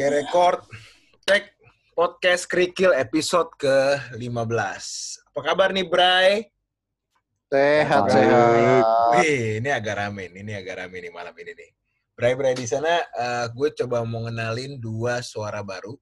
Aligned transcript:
Oke, 0.00 0.16
record 0.24 0.64
tag 1.28 1.52
podcast 1.92 2.48
Kerikil 2.48 2.96
episode 2.96 3.52
ke-15. 3.60 4.84
Apa 5.28 5.40
kabar 5.44 5.76
nih, 5.76 5.84
Bray? 5.84 6.48
Sehat, 7.52 8.08
Baik. 8.08 8.16
sehat. 8.16 8.84
Wih, 9.20 9.60
ini 9.60 9.68
agak 9.68 10.00
rame, 10.00 10.32
nih, 10.32 10.40
ini 10.40 10.52
agak 10.56 10.80
rame 10.80 11.04
nih 11.04 11.12
malam 11.12 11.36
ini 11.36 11.52
nih. 11.52 11.70
Bray, 12.16 12.32
Bray 12.32 12.56
di 12.56 12.64
sana, 12.64 13.04
eh, 13.12 13.52
gue 13.52 13.68
coba 13.76 14.00
mau 14.08 14.24
ngenalin 14.24 14.80
dua 14.80 15.20
suara 15.20 15.60
baru. 15.60 15.92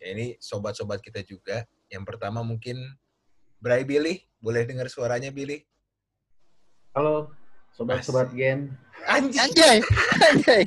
Ya, 0.00 0.16
ini 0.16 0.40
sobat-sobat 0.40 1.04
kita 1.04 1.20
juga. 1.20 1.68
Yang 1.92 2.08
pertama 2.08 2.40
mungkin 2.40 2.80
Bray 3.60 3.84
Billy, 3.84 4.24
boleh 4.40 4.64
dengar 4.64 4.88
suaranya 4.88 5.28
Billy? 5.28 5.68
Halo, 6.96 7.36
sobat-sobat 7.78 8.34
Gen. 8.34 8.74
Anjing, 9.06 9.38
Anjay, 9.38 9.78
anjay. 10.26 10.62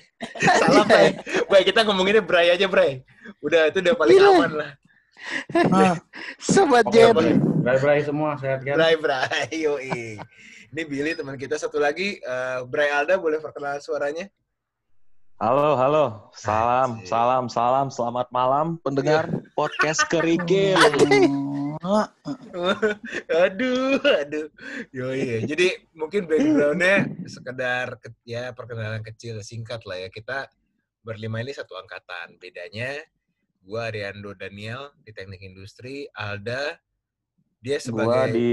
salah 0.56 0.88
Bray. 0.88 1.08
Bray, 1.52 1.64
kita 1.68 1.84
ngomonginnya 1.84 2.24
Bray 2.24 2.48
aja, 2.48 2.64
Bray. 2.64 3.04
Udah, 3.44 3.68
itu 3.68 3.84
udah 3.84 3.96
paling 4.00 4.16
Gila. 4.16 4.32
aman 4.32 4.52
lah. 4.56 4.72
Sobat 6.40 6.88
Oke, 6.88 6.96
Jen. 6.96 7.12
Bray. 7.12 7.36
Bray-bray 7.62 8.00
semua, 8.08 8.40
sehat 8.40 8.64
kan? 8.64 8.80
Bray, 8.80 8.96
Bray, 8.96 9.52
yoi. 9.68 10.16
Ini 10.72 10.82
Billy 10.88 11.12
teman 11.12 11.36
kita 11.36 11.60
satu 11.60 11.84
lagi, 11.84 12.24
eh, 12.24 12.60
Bray 12.64 12.88
Alda 12.88 13.20
boleh 13.20 13.44
perkenalan 13.44 13.84
suaranya? 13.84 14.32
Halo, 15.36 15.76
halo. 15.76 16.32
Salam, 16.32 17.04
salam, 17.04 17.52
salam. 17.52 17.92
Selamat 17.92 18.32
malam 18.32 18.80
pendengar 18.80 19.28
podcast 19.60 20.08
Kerikil. 20.08 20.80
Aduh, 23.28 23.98
aduh. 23.98 24.48
Yoi. 24.94 25.50
Jadi 25.50 25.90
mungkin 25.98 26.30
backgroundnya 26.30 27.10
sekedar 27.26 27.98
ke- 27.98 28.14
ya 28.22 28.54
perkenalan 28.54 29.02
kecil 29.02 29.42
singkat 29.42 29.82
lah 29.90 29.98
ya. 29.98 30.10
Kita 30.14 30.46
berlima 31.02 31.42
ini 31.42 31.52
satu 31.52 31.74
angkatan. 31.74 32.38
Bedanya 32.38 33.02
gua 33.66 33.90
Ariando 33.90 34.38
Daniel 34.38 34.94
di 35.02 35.10
Teknik 35.10 35.42
Industri, 35.42 36.06
Alda 36.14 36.78
dia 37.62 37.78
sebagai 37.78 38.06
Gua 38.06 38.26
di 38.30 38.50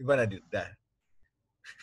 gimana 0.00 0.22
di 0.24 0.36
dah. 0.48 0.68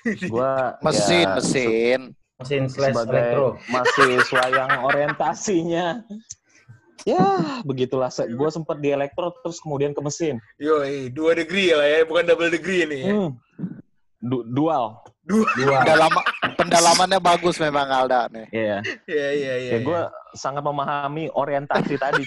gua 0.33 0.81
Mesin, 0.81 1.25
ya, 1.25 1.33
mesin. 1.37 2.01
Mesin 2.37 2.63
slash 2.69 2.93
sebagai 2.93 3.17
elektro. 3.17 3.47
mahasiswa 3.69 4.43
yang 4.49 4.71
orientasinya 4.85 5.87
ya 7.07 7.23
begitulah. 7.63 8.11
Se- 8.11 8.27
Gua 8.29 8.51
sempat 8.51 8.77
di 8.77 8.91
elektro 8.91 9.31
terus 9.39 9.57
kemudian 9.57 9.95
ke 9.95 10.01
mesin. 10.03 10.35
Yoi, 10.59 11.07
dua 11.07 11.31
degree 11.31 11.71
lah 11.71 11.87
ya, 11.87 11.99
bukan 12.03 12.27
double 12.27 12.51
degree 12.51 12.83
ini 12.83 12.97
ya. 12.99 13.11
Hmm. 13.15 13.31
Du- 14.19 14.43
dual. 14.43 14.99
Dua. 15.27 15.47
Pendalama, 15.83 16.21
pendalamannya 16.55 17.19
bagus 17.19 17.59
memang 17.59 17.87
Alda 17.87 18.31
nih. 18.31 18.47
Iya. 18.49 18.77
Iya, 19.03 19.27
iya, 19.31 19.53
iya. 19.59 19.71
Ya 19.75 19.79
gua 19.79 20.01
sangat 20.33 20.63
memahami 20.63 21.27
orientasi 21.31 21.95
tadi. 22.03 22.23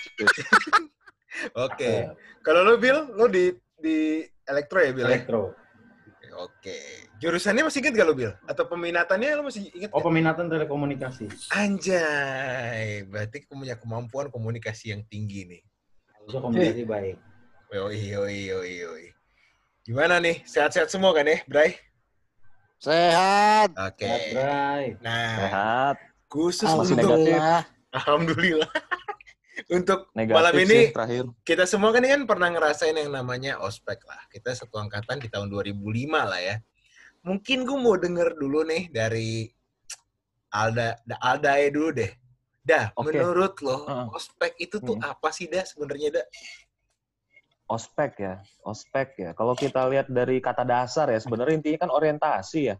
Oke. 1.56 2.12
Kalau 2.40 2.60
lo 2.64 2.76
Bill, 2.76 3.08
lo 3.14 3.26
di 3.26 3.52
di 3.76 4.20
elektro 4.44 4.80
ya 4.80 4.92
Bill? 4.92 5.06
ya? 5.06 5.16
Elektro. 5.16 5.56
Oke. 6.40 6.80
Jurusannya 7.20 7.68
masih 7.68 7.84
inget 7.84 8.00
gak 8.00 8.06
lo 8.08 8.14
Bill? 8.16 8.32
Atau 8.48 8.64
peminatannya 8.64 9.36
lo 9.36 9.44
masih 9.44 9.68
inget? 9.76 9.92
Oh, 9.92 10.00
nggak? 10.00 10.08
peminatan 10.08 10.46
telekomunikasi. 10.48 11.28
Anjay, 11.52 13.04
berarti 13.04 13.44
kamu 13.44 13.68
punya 13.68 13.76
kemampuan 13.76 14.26
komunikasi 14.32 14.96
yang 14.96 15.04
tinggi 15.04 15.44
nih. 15.44 15.62
Harusnya 16.16 16.40
komunikasi 16.40 16.84
baik. 16.88 17.16
Yoi, 17.70 18.00
yoi, 18.16 18.38
yoi, 18.48 18.72
yoi. 18.82 19.04
Gimana 19.84 20.16
nih? 20.16 20.40
Sehat-sehat 20.48 20.88
semua 20.88 21.12
kan 21.12 21.28
ya, 21.28 21.44
Bray? 21.44 21.76
Sehat. 22.80 23.76
Oke. 23.76 24.08
Sehat, 24.08 24.20
Bray. 24.32 24.84
Nah, 25.04 25.36
Sehat. 25.36 25.96
khusus 26.32 26.68
Masih 26.72 26.96
untuk 26.96 26.96
negatif. 27.04 27.36
Alhamdulillah. 27.92 28.70
Untuk 29.70 30.10
Negatif 30.12 30.34
malam 30.34 30.52
sih 30.52 30.64
ini 30.64 30.78
terakhir. 30.90 31.24
kita 31.40 31.64
semua 31.64 31.90
kan 31.90 32.02
kan 32.02 32.22
pernah 32.24 32.48
ngerasain 32.48 32.92
yang 32.92 33.08
namanya 33.08 33.58
ospek 33.58 34.02
lah. 34.02 34.18
Kita 34.26 34.50
satu 34.50 34.76
angkatan 34.76 35.16
di 35.16 35.26
tahun 35.26 35.46
2005 35.46 35.78
lah 36.20 36.40
ya. 36.40 36.56
Mungkin 37.20 37.62
gue 37.62 37.78
mau 37.78 37.94
denger 37.94 38.34
dulu 38.34 38.64
nih 38.64 38.88
dari 38.88 39.46
Alda, 40.50 40.98
da- 41.00 41.20
Alda 41.20 41.54
dulu 41.68 41.92
deh. 41.92 42.10
Dah, 42.60 42.90
Oke. 42.92 43.14
menurut 43.14 43.54
lo 43.60 43.76
Heeh. 43.80 44.04
ospek 44.10 44.52
itu 44.58 44.76
tuh 44.78 44.94
Hmm. 44.94 45.06
apa 45.06 45.30
sih 45.30 45.46
dah 45.46 45.62
sebenarnya 45.62 46.18
dah? 46.18 46.26
Ospek 47.66 48.12
ya, 48.18 48.34
ospek 48.60 49.08
ya. 49.16 49.30
Kalau 49.30 49.54
kita 49.54 49.86
lihat 49.86 50.10
dari 50.10 50.42
kata 50.42 50.60
dasar 50.60 51.06
ya, 51.06 51.16
sebenarnya 51.16 51.54
intinya 51.56 51.78
kan 51.80 51.90
orientasi 51.92 52.60
ya, 52.66 52.76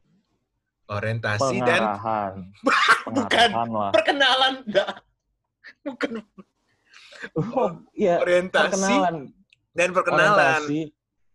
Orientasi 0.84 1.56
dan 1.61 1.79
pengarahan, 1.87 2.33
Bukan. 3.06 3.31
pengarahan 3.49 3.71
lah. 3.71 3.91
perkenalan 3.95 4.55
dah. 4.67 4.91
Bukan 5.81 6.11
Oh, 7.36 7.76
iya, 7.92 8.20
orientasi 8.20 8.72
perkenalan, 8.75 9.16
dan 9.76 9.88
perkenalan. 9.92 10.31
orientasi. 10.34 10.81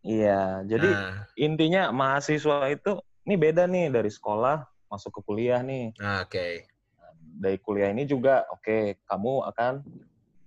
Iya, 0.05 0.61
jadi 0.69 0.89
Nah, 0.93 1.25
intinya 1.33 1.83
mahasiswa 1.89 2.69
itu 2.69 3.01
ini 3.25 3.35
beda 3.37 3.65
nih 3.65 3.89
dari 3.89 4.09
sekolah 4.13 4.61
masuk 4.85 5.17
ke 5.17 5.21
kuliah 5.25 5.61
nih. 5.65 5.93
nah, 5.97 6.21
oke. 6.21 6.69
Dari 7.35 7.57
kuliah 7.59 7.89
ini 7.91 8.07
juga, 8.07 8.45
oke, 8.53 9.01
kamu 9.03 9.33
akan 9.51 9.83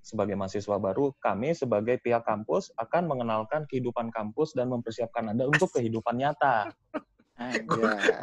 sebagai 0.01 0.39
mahasiswa 0.41 0.81
baru, 0.81 1.13
kami 1.21 1.53
sebagai 1.53 2.01
pihak 2.01 2.25
kampus 2.25 2.73
akan 2.81 3.13
mengenalkan 3.13 3.69
kehidupan 3.69 4.09
kampus 4.09 4.57
dan 4.57 4.73
mempersiapkan 4.73 5.37
Anda 5.37 5.45
untuk 5.45 5.69
kehidupan 5.77 6.17
nyata. 6.17 6.73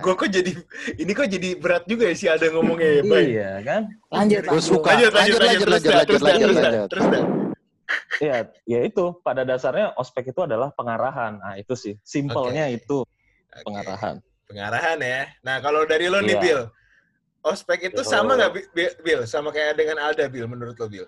Gue 0.01 0.13
kok 0.13 0.27
jadi 0.27 0.51
ini 0.97 1.11
kok 1.15 1.27
jadi 1.27 1.49
berat 1.55 1.87
juga 1.87 2.11
ya 2.11 2.15
si 2.15 2.27
ada 2.27 2.51
ngomongnya 2.51 2.99
ya, 2.99 3.03
Bay. 3.03 3.25
Iya 3.31 3.51
kan? 3.63 3.81
Lanjut, 4.11 4.43
Gue 4.43 4.61
suka. 4.61 4.87
Lanjut, 4.91 5.11
lanjut, 5.11 5.39
lanjut, 5.39 5.59
terus 5.63 5.81
dah, 5.81 6.03
terus 6.03 6.21
dah, 6.21 6.35
terus 6.35 6.57
dah, 6.57 6.63
lanjut. 6.67 6.89
terus 6.91 7.07
dah. 7.07 7.23
Iya, 8.17 8.37
ya 8.65 8.79
itu 8.83 9.03
pada 9.21 9.43
dasarnya 9.43 9.95
ospek 9.95 10.31
itu 10.31 10.41
adalah 10.41 10.71
pengarahan. 10.71 11.39
Nah, 11.39 11.53
itu 11.55 11.73
sih 11.75 11.95
simpelnya 12.01 12.67
Oke. 12.67 12.77
itu 12.77 12.97
pengarahan. 13.63 14.15
Pengarahan 14.45 14.97
ya. 14.99 15.21
Nah, 15.41 15.55
kalau 15.59 15.87
dari 15.87 16.11
lo 16.11 16.19
nih, 16.19 16.35
Iya. 16.35 16.41
Bill. 16.43 16.61
Ospek 17.45 17.93
itu 17.93 18.01
Kalau- 18.01 18.09
sama 18.09 18.31
nggak, 18.35 18.51
Bi- 18.51 18.69
Bi- 18.73 18.95
Bill? 18.99 19.21
Sama 19.23 19.53
kayak 19.53 19.77
dengan 19.77 20.01
Alda, 20.01 20.25
Bill, 20.27 20.49
menurut 20.49 20.75
lo, 20.75 20.87
Bill? 20.89 21.05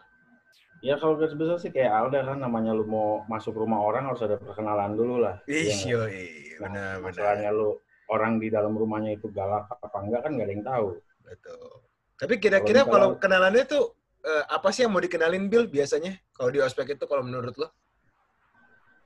Ya 0.80 0.94
kalau 0.96 1.18
garis 1.18 1.34
besar 1.34 1.58
sih 1.58 1.74
kayak 1.74 1.90
Alda 1.90 2.22
kan 2.22 2.38
namanya 2.38 2.70
lu 2.70 2.86
mau 2.86 3.26
masuk 3.26 3.58
rumah 3.58 3.82
orang 3.82 4.06
harus 4.06 4.22
ada 4.22 4.38
perkenalan 4.38 4.94
dulu 4.94 5.18
lah. 5.18 5.42
Ih, 5.50 5.66
Iya 5.66 5.74
nggak? 5.74 5.90
yoi. 5.90 6.22
Nah, 6.22 6.62
Benar, 6.62 6.86
benar. 6.94 7.02
masalahnya 7.02 7.50
lu 7.50 7.70
orang 8.08 8.40
di 8.40 8.48
dalam 8.48 8.74
rumahnya 8.74 9.16
itu 9.16 9.28
galak 9.30 9.68
apa 9.70 9.98
enggak 10.00 10.22
kan 10.24 10.32
nggak 10.36 10.48
ada 10.48 10.54
yang 10.54 10.66
tahu. 10.66 10.88
Betul. 11.24 11.70
Tapi 12.18 12.34
kira-kira 12.40 12.82
Kalau 12.88 12.92
kalau 12.92 13.22
kenalannya 13.22 13.64
tuh 13.68 13.94
eh, 14.24 14.44
apa 14.50 14.74
sih 14.74 14.84
yang 14.84 14.92
mau 14.92 15.00
dikenalin, 15.00 15.48
Bill, 15.48 15.70
biasanya? 15.70 16.18
Kalau 16.34 16.50
di 16.52 16.60
ospek 16.60 16.98
itu, 16.98 17.06
kalau 17.08 17.24
menurut 17.24 17.56
lo? 17.56 17.70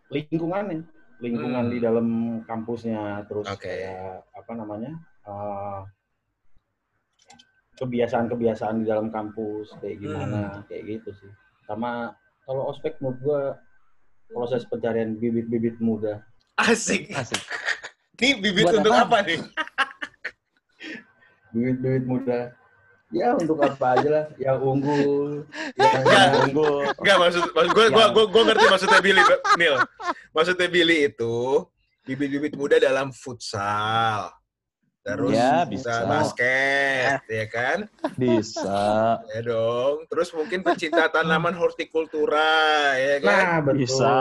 Lingkungannya, 0.10 0.82
lingkungan 1.22 1.66
Hmm. 1.68 1.74
di 1.74 1.78
dalam 1.78 2.08
kampusnya 2.44 3.24
terus 3.30 3.46
Oke. 3.46 3.70
kayak 3.70 4.26
apa 4.34 4.52
namanya? 4.58 4.92
eh, 5.22 5.82
kebiasaan-kebiasaan 7.78 8.82
di 8.82 8.86
dalam 8.90 9.10
kampus 9.14 9.74
kayak 9.82 9.98
gimana 10.02 10.40
Hmm. 10.58 10.64
kayak 10.66 10.84
gitu 11.00 11.10
sih. 11.18 11.32
Sama 11.66 12.14
kalau 12.46 12.70
ospek 12.70 12.98
menurut 13.02 13.20
gua 13.22 13.42
proses 14.30 14.66
pencarian 14.66 15.18
bibit-bibit 15.18 15.78
muda. 15.78 16.22
Asik. 16.58 17.10
Asik. 17.14 17.42
Ini 18.22 18.38
bibit 18.38 18.70
Buat 18.70 18.86
untuk 18.86 18.94
apa? 18.94 19.06
apa 19.10 19.18
nih? 19.26 19.42
Bibit-bibit 21.52 22.06
muda. 22.06 22.54
Ya 23.12 23.36
untuk 23.36 23.60
apa 23.60 24.00
aja 24.00 24.08
lah, 24.08 24.26
yang 24.40 24.64
unggul, 24.64 25.44
yang 25.76 26.48
Unggul. 26.48 26.88
Enggak 26.96 27.18
maksud, 27.20 27.44
maksud 27.52 27.72
gue, 27.76 27.86
gue, 27.92 28.06
gue, 28.08 28.26
gue 28.32 28.44
ngerti 28.48 28.66
maksudnya 28.72 29.00
Billy, 29.04 29.20
Nil. 29.60 29.76
Maksudnya 30.32 30.68
Billy 30.72 31.12
itu 31.12 31.68
bibit-bibit 32.08 32.56
muda 32.56 32.80
dalam 32.80 33.12
futsal, 33.12 34.32
terus 35.02 35.34
Ya, 35.34 35.66
bisa. 35.66 36.06
basket, 36.06 37.26
ya 37.26 37.46
kan? 37.50 37.78
Bisa. 38.16 38.82
Ya 39.32 39.40
dong. 39.42 40.06
Terus 40.08 40.30
mungkin 40.32 40.62
pecinta 40.62 41.08
tanaman 41.08 41.56
hortikultura, 41.56 42.52
ya 42.96 43.18
kan? 43.20 43.44
Nah, 43.44 43.58
betul. 43.64 43.80
Bisa. 43.82 44.16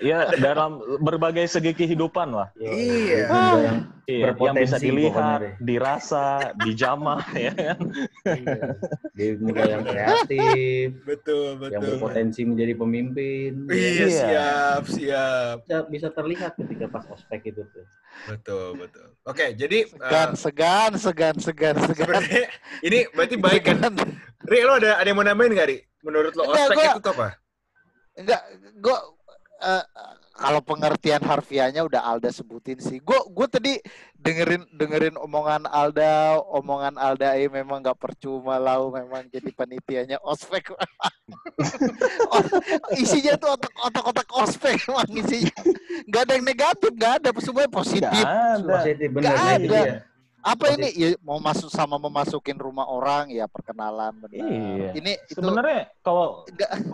Ya, 0.00 0.32
dalam 0.34 0.80
berbagai 0.98 1.46
segi 1.46 1.72
kehidupan 1.72 2.32
lah. 2.32 2.48
Iya. 2.56 3.28
muda 3.28 3.58
yang 3.60 3.78
Iya, 4.04 4.36
yang 4.36 4.52
bisa 4.52 4.76
dilihat, 4.76 5.56
dirasa, 5.56 6.26
dijamah, 6.64 7.24
ya 7.32 7.52
kan? 7.56 7.80
Iya. 8.28 8.76
Bibit 9.16 9.40
muda 9.40 9.62
yang 9.64 9.80
kreatif, 9.82 11.00
Betul, 11.08 11.56
yang 11.64 11.80
betul. 11.80 11.96
berpotensi 11.96 12.44
menjadi 12.44 12.76
pemimpin. 12.76 13.64
Iya, 13.64 13.88
Iya. 13.88 14.08
siap, 14.12 14.82
siap. 14.92 15.56
Bisa, 15.64 15.78
bisa 15.88 16.08
terlihat 16.12 16.52
ketika 16.52 16.84
pas 16.84 17.08
ospek 17.08 17.48
itu 17.48 17.64
tuh. 17.64 17.88
Betul, 18.28 18.76
betul. 18.76 19.08
Oke, 19.24 19.56
jadi 19.56 19.83
Segan, 19.88 20.28
eh, 20.30 20.36
segan, 20.36 20.90
segan, 20.96 21.34
segan, 21.40 21.74
segan. 21.88 22.22
ini 22.86 23.08
berarti 23.12 23.36
baik 23.36 23.62
kan? 23.68 23.92
Ri, 24.44 24.60
lo 24.64 24.76
ada 24.76 25.00
ada 25.00 25.06
yang 25.08 25.16
mau 25.16 25.26
nambahin 25.26 25.52
nggak, 25.56 25.68
Ri? 25.68 25.78
Menurut 26.04 26.32
lo 26.36 26.52
ospek 26.52 27.00
itu 27.00 27.10
apa? 27.12 27.28
Enggak, 28.14 28.40
gue 28.78 28.96
kalau 30.34 30.58
pengertian 30.58 31.22
harfiahnya 31.22 31.86
udah 31.86 32.02
Alda 32.02 32.34
sebutin 32.34 32.82
sih. 32.82 32.98
Gue 32.98 33.14
gue 33.30 33.46
tadi 33.46 33.72
dengerin 34.18 34.66
dengerin 34.74 35.14
omongan 35.14 35.70
Alda, 35.70 36.42
omongan 36.42 36.98
Alda 36.98 37.38
eh 37.38 37.46
memang 37.46 37.78
nggak 37.78 37.94
percuma 37.94 38.58
lau 38.58 38.90
memang 38.90 39.22
jadi 39.30 39.54
panitianya 39.54 40.18
ospek. 40.26 40.74
Isinya 43.02 43.38
tuh 43.38 43.54
otak 43.54 43.70
otak 43.78 44.04
otak 44.10 44.28
ospek 44.34 44.74
emang 44.90 45.06
isinya. 45.14 45.54
Gak 46.10 46.22
ada 46.26 46.32
yang 46.34 46.46
negatif, 46.46 46.90
gak 46.98 47.22
ada 47.22 47.30
semuanya 47.38 47.70
positif. 47.70 48.10
Nggak 48.10 48.58
ada. 48.58 48.74
Positif 48.74 49.08
bener 49.14 49.22
Nggak 49.22 49.36
itu 49.38 49.46
ada. 49.46 49.82
dia. 49.86 50.13
Apa 50.44 50.76
ini? 50.76 50.92
Ya, 50.92 51.08
mau 51.24 51.40
masuk 51.40 51.72
sama 51.72 51.96
memasukin 51.96 52.60
rumah 52.60 52.84
orang 52.84 53.32
ya 53.32 53.48
perkenalan 53.48 54.12
benar. 54.20 54.36
Iya. 54.36 54.90
Ini 54.92 55.12
itu 55.32 55.40
Sebenarnya 55.40 55.88
kalau 56.04 56.44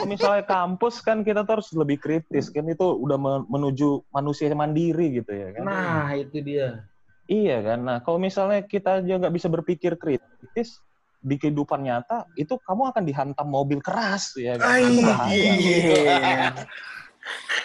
misalnya 0.07 0.47
kampus 0.47 1.03
kan 1.03 1.27
kita 1.27 1.43
tuh 1.43 1.59
harus 1.59 1.69
lebih 1.75 1.99
kritis 1.99 2.47
kan 2.55 2.63
itu 2.71 2.87
udah 2.87 3.19
men- 3.19 3.47
menuju 3.51 4.07
manusia 4.15 4.47
mandiri 4.55 5.19
gitu 5.19 5.35
ya 5.35 5.51
kan. 5.59 5.63
Nah, 5.67 6.15
itu 6.15 6.39
dia. 6.39 6.87
Iya 7.27 7.59
kan. 7.63 7.79
Nah 7.83 7.99
kalau 8.07 8.23
misalnya 8.23 8.63
kita 8.63 9.03
aja 9.03 9.13
nggak 9.19 9.35
bisa 9.35 9.51
berpikir 9.51 9.99
kritis 9.99 10.79
di 11.21 11.37
kehidupan 11.37 11.85
nyata 11.85 12.31
itu 12.39 12.55
kamu 12.55 12.95
akan 12.95 13.03
dihantam 13.03 13.47
mobil 13.51 13.83
keras 13.83 14.31
ya 14.39 14.55
kan. 14.63 14.79
Bahaya. 14.95 15.53
Iya. 15.59 16.51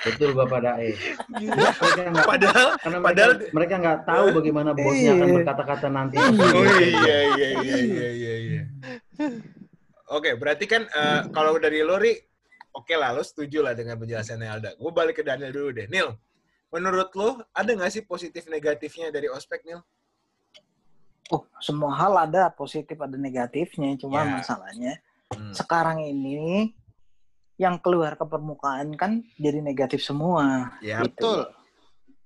Betul 0.04 0.32
Bapak 0.34 0.60
Dae. 0.62 0.94
Mereka 1.28 2.22
Padahal 2.22 2.68
karena 2.78 2.98
mereka, 2.98 3.08
padahal- 3.10 3.40
mereka 3.50 3.76
nggak 3.82 4.00
tahu 4.06 4.26
bagaimana 4.34 4.70
bosnya 4.72 5.12
akan 5.14 5.30
berkata-kata 5.34 5.88
nanti. 5.90 6.16
Oh 6.22 6.64
iya 6.78 6.88
iya 6.94 7.18
iya 7.34 7.50
iya 7.82 8.10
iya. 8.12 8.34
iya. 8.38 8.64
Oke, 10.08 10.38
berarti 10.38 10.66
kan 10.66 10.86
eh, 10.86 11.22
kalau 11.30 11.58
dari 11.58 11.82
Lori, 11.82 12.14
oke 12.72 12.94
lah, 12.94 13.10
lo 13.12 13.26
setuju 13.26 13.66
lah 13.66 13.74
dengan 13.74 13.98
penjelasannya 13.98 14.46
Alda. 14.48 14.70
Gue 14.78 14.92
balik 14.92 15.18
ke 15.20 15.24
Daniel 15.26 15.50
dulu 15.50 15.74
deh. 15.74 15.90
Nil, 15.90 16.14
menurut 16.70 17.10
lo 17.14 17.42
ada 17.50 17.66
nggak 17.68 17.90
sih 17.90 18.04
positif 18.06 18.46
negatifnya 18.46 19.10
dari 19.10 19.26
ospek, 19.26 19.66
Nil? 19.66 19.82
Oh, 21.34 21.42
semua 21.58 21.90
hal 21.98 22.14
ada 22.22 22.54
positif 22.54 23.02
ada 23.02 23.18
negatifnya. 23.18 23.98
Cuma 23.98 24.22
Ya. 24.22 24.30
masalahnya 24.38 24.94
Hmm. 25.34 25.50
sekarang 25.52 26.06
ini 26.06 26.70
yang 27.56 27.80
keluar 27.80 28.16
ke 28.16 28.24
permukaan 28.24 28.94
kan 28.94 29.24
jadi 29.36 29.60
negatif 29.60 30.02
semua. 30.02 30.76
Ya, 30.80 31.00
Gitu. 31.02 31.24
betul. 31.24 31.40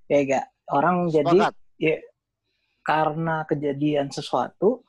Ya 0.07 0.19
gak? 0.25 0.45
Orang 0.67 1.09
jadi 1.09 1.29
Sepakat. 1.29 1.53
ya 1.77 1.95
karena 2.81 3.35
kejadian 3.45 4.09
sesuatu 4.09 4.81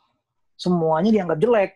semuanya 0.55 1.11
dianggap 1.11 1.39
jelek 1.39 1.73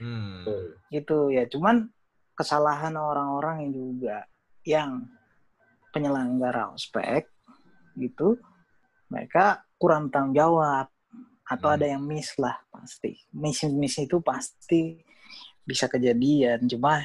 Hmm. 0.00 0.44
gitu 0.88 1.28
ya. 1.28 1.44
Cuman 1.46 1.90
kesalahan 2.32 2.94
orang-orang 2.94 3.64
yang 3.64 3.72
juga 3.74 4.16
yang 4.62 4.90
penyelenggara 5.90 6.70
ospek 6.70 7.28
gitu 7.94 8.36
mereka 9.08 9.64
kurang 9.76 10.08
tanggung 10.08 10.36
jawab 10.36 10.86
atau 11.42 11.68
Hmm. 11.68 11.76
ada 11.76 11.86
yang 11.88 12.02
miss 12.02 12.36
lah 12.36 12.58
pasti 12.68 13.16
miss 13.32 13.64
miss 13.64 13.96
itu 13.96 14.20
pasti 14.20 14.98
bisa 15.62 15.86
kejadian 15.86 16.66
cuma 16.66 17.00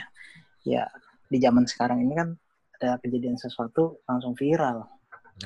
ya 0.61 0.83
di 1.31 1.37
zaman 1.39 1.63
sekarang 1.63 2.03
ini 2.03 2.13
kan 2.19 2.29
ada 2.75 2.99
kejadian 2.99 3.39
sesuatu 3.39 4.03
langsung 4.03 4.35
viral. 4.35 4.83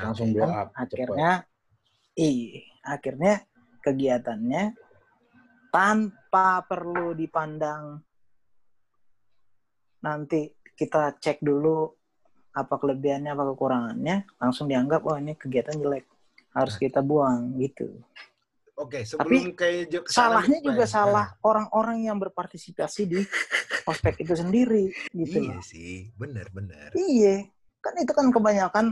Langsung 0.02 0.34
blow 0.34 0.50
kan 0.50 0.50
up. 0.66 0.68
akhirnya 0.74 1.32
iya 2.18 2.66
akhirnya 2.82 3.46
kegiatannya 3.86 4.74
tanpa 5.70 6.66
perlu 6.66 7.14
dipandang. 7.14 8.02
Nanti 10.02 10.50
kita 10.74 11.14
cek 11.22 11.46
dulu 11.46 11.94
apa 12.56 12.74
kelebihannya 12.82 13.36
apa 13.36 13.44
kekurangannya 13.54 14.16
langsung 14.40 14.66
dianggap 14.72 15.04
oh 15.06 15.20
ini 15.20 15.36
kegiatan 15.38 15.76
jelek 15.76 16.08
harus 16.56 16.76
kita 16.80 17.04
buang 17.04 17.60
gitu. 17.60 18.00
Oke, 18.76 19.08
sebelum 19.08 19.56
kayak 19.56 19.88
jo- 19.88 20.04
ke 20.04 20.12
sana 20.12 20.44
salahnya 20.44 20.60
juga 20.60 20.84
Pak. 20.84 20.92
salah 20.92 21.28
orang-orang 21.40 22.12
yang 22.12 22.20
berpartisipasi 22.20 23.02
di 23.08 23.24
ospek 23.86 24.18
itu 24.26 24.34
sendiri 24.34 24.90
gitu 25.14 25.38
Iya 25.46 25.62
sih, 25.62 26.10
benar-benar. 26.18 26.92
Iya, 26.98 27.46
kan 27.80 27.94
itu 28.02 28.12
kan 28.12 28.28
kebanyakan 28.34 28.86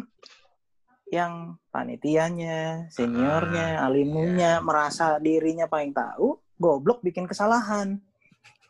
yang 1.10 1.58
panitianya, 1.70 2.90
seniornya, 2.90 3.82
Ah, 3.82 3.90
alimunya 3.90 4.58
iya. 4.58 4.66
merasa 4.66 5.18
dirinya 5.22 5.70
paling 5.70 5.94
tahu, 5.94 6.38
goblok 6.58 7.02
bikin 7.06 7.30
kesalahan. 7.30 8.02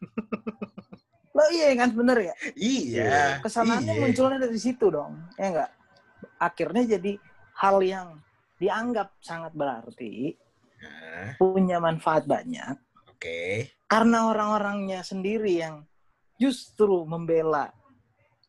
Lo 1.35 1.43
iya 1.49 1.73
kan 1.73 1.89
bener 1.95 2.31
ya? 2.31 2.35
Iya. 2.53 3.39
Kesalahannya 3.41 3.95
iya. 3.95 4.01
munculnya 4.03 4.39
dari 4.43 4.59
situ 4.59 4.91
dong, 4.91 5.23
ya 5.39 5.49
enggak? 5.49 5.71
Akhirnya 6.37 6.83
jadi 6.99 7.15
hal 7.57 7.79
yang 7.83 8.07
dianggap 8.59 9.15
sangat 9.19 9.51
berarti, 9.55 10.35
Nah, 10.83 11.39
punya 11.39 11.79
manfaat 11.79 12.27
banyak, 12.27 12.75
Oke. 13.07 13.71
karena 13.87 14.27
orang-orangnya 14.27 14.99
sendiri 14.99 15.63
yang 15.63 15.87
justru 16.37 17.05
membela 17.05 17.71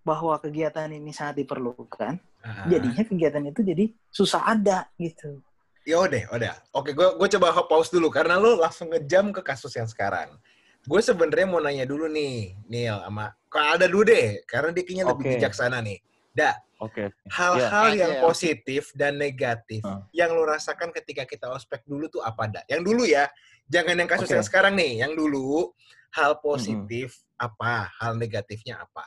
bahwa 0.05 0.37
kegiatan 0.37 0.93
ini 0.93 1.11
sangat 1.11 1.41
diperlukan, 1.41 2.21
Ah. 2.45 2.69
jadinya 2.69 3.01
kegiatan 3.01 3.41
itu 3.49 3.61
jadi 3.65 3.85
susah 4.13 4.45
ada 4.45 4.85
gitu. 5.01 5.41
Ya 5.85 5.97
udah, 6.01 6.29
udah. 6.33 6.55
Oke, 6.77 6.93
gue 6.93 7.09
gue 7.17 7.29
coba 7.37 7.57
pause 7.65 7.89
dulu 7.89 8.13
karena 8.13 8.37
lo 8.37 8.57
langsung 8.57 8.93
ngejam 8.93 9.33
ke 9.33 9.41
kasus 9.41 9.73
yang 9.77 9.89
sekarang. 9.89 10.37
Gue 10.85 11.01
sebenarnya 11.01 11.49
mau 11.49 11.61
nanya 11.61 11.89
dulu 11.89 12.05
nih, 12.05 12.53
Neil 12.69 13.01
sama 13.01 13.33
kalau 13.49 13.81
ada 13.81 13.89
dulu 13.89 14.05
deh, 14.05 14.45
karena 14.45 14.69
dia 14.77 14.85
kayaknya 14.85 15.07
lebih 15.09 15.25
bijaksana 15.37 15.81
nih. 15.81 15.99
Da, 16.37 16.53
Oke. 16.85 17.09
hal-hal 17.33 17.89
Iya. 17.95 18.01
yang 18.05 18.13
Iya. 18.19 18.23
positif 18.27 18.93
dan 18.93 19.17
negatif 19.17 19.81
Hmm. 19.81 20.05
yang 20.13 20.37
lo 20.37 20.45
rasakan 20.45 20.93
ketika 20.93 21.25
kita 21.25 21.49
ospek 21.49 21.81
dulu 21.89 22.13
tuh 22.13 22.21
apa, 22.21 22.45
Da? 22.45 22.61
Yang 22.69 22.81
dulu 22.85 23.03
ya, 23.09 23.25
jangan 23.65 23.97
yang 23.97 24.09
kasus 24.11 24.29
Oke. 24.29 24.37
yang 24.37 24.45
sekarang 24.45 24.75
nih. 24.77 25.01
Yang 25.01 25.13
dulu, 25.17 25.73
hal 26.13 26.37
positif 26.45 27.24
apa, 27.37 27.91
hal 27.99 28.15
negatifnya 28.15 28.81
apa? 28.81 29.05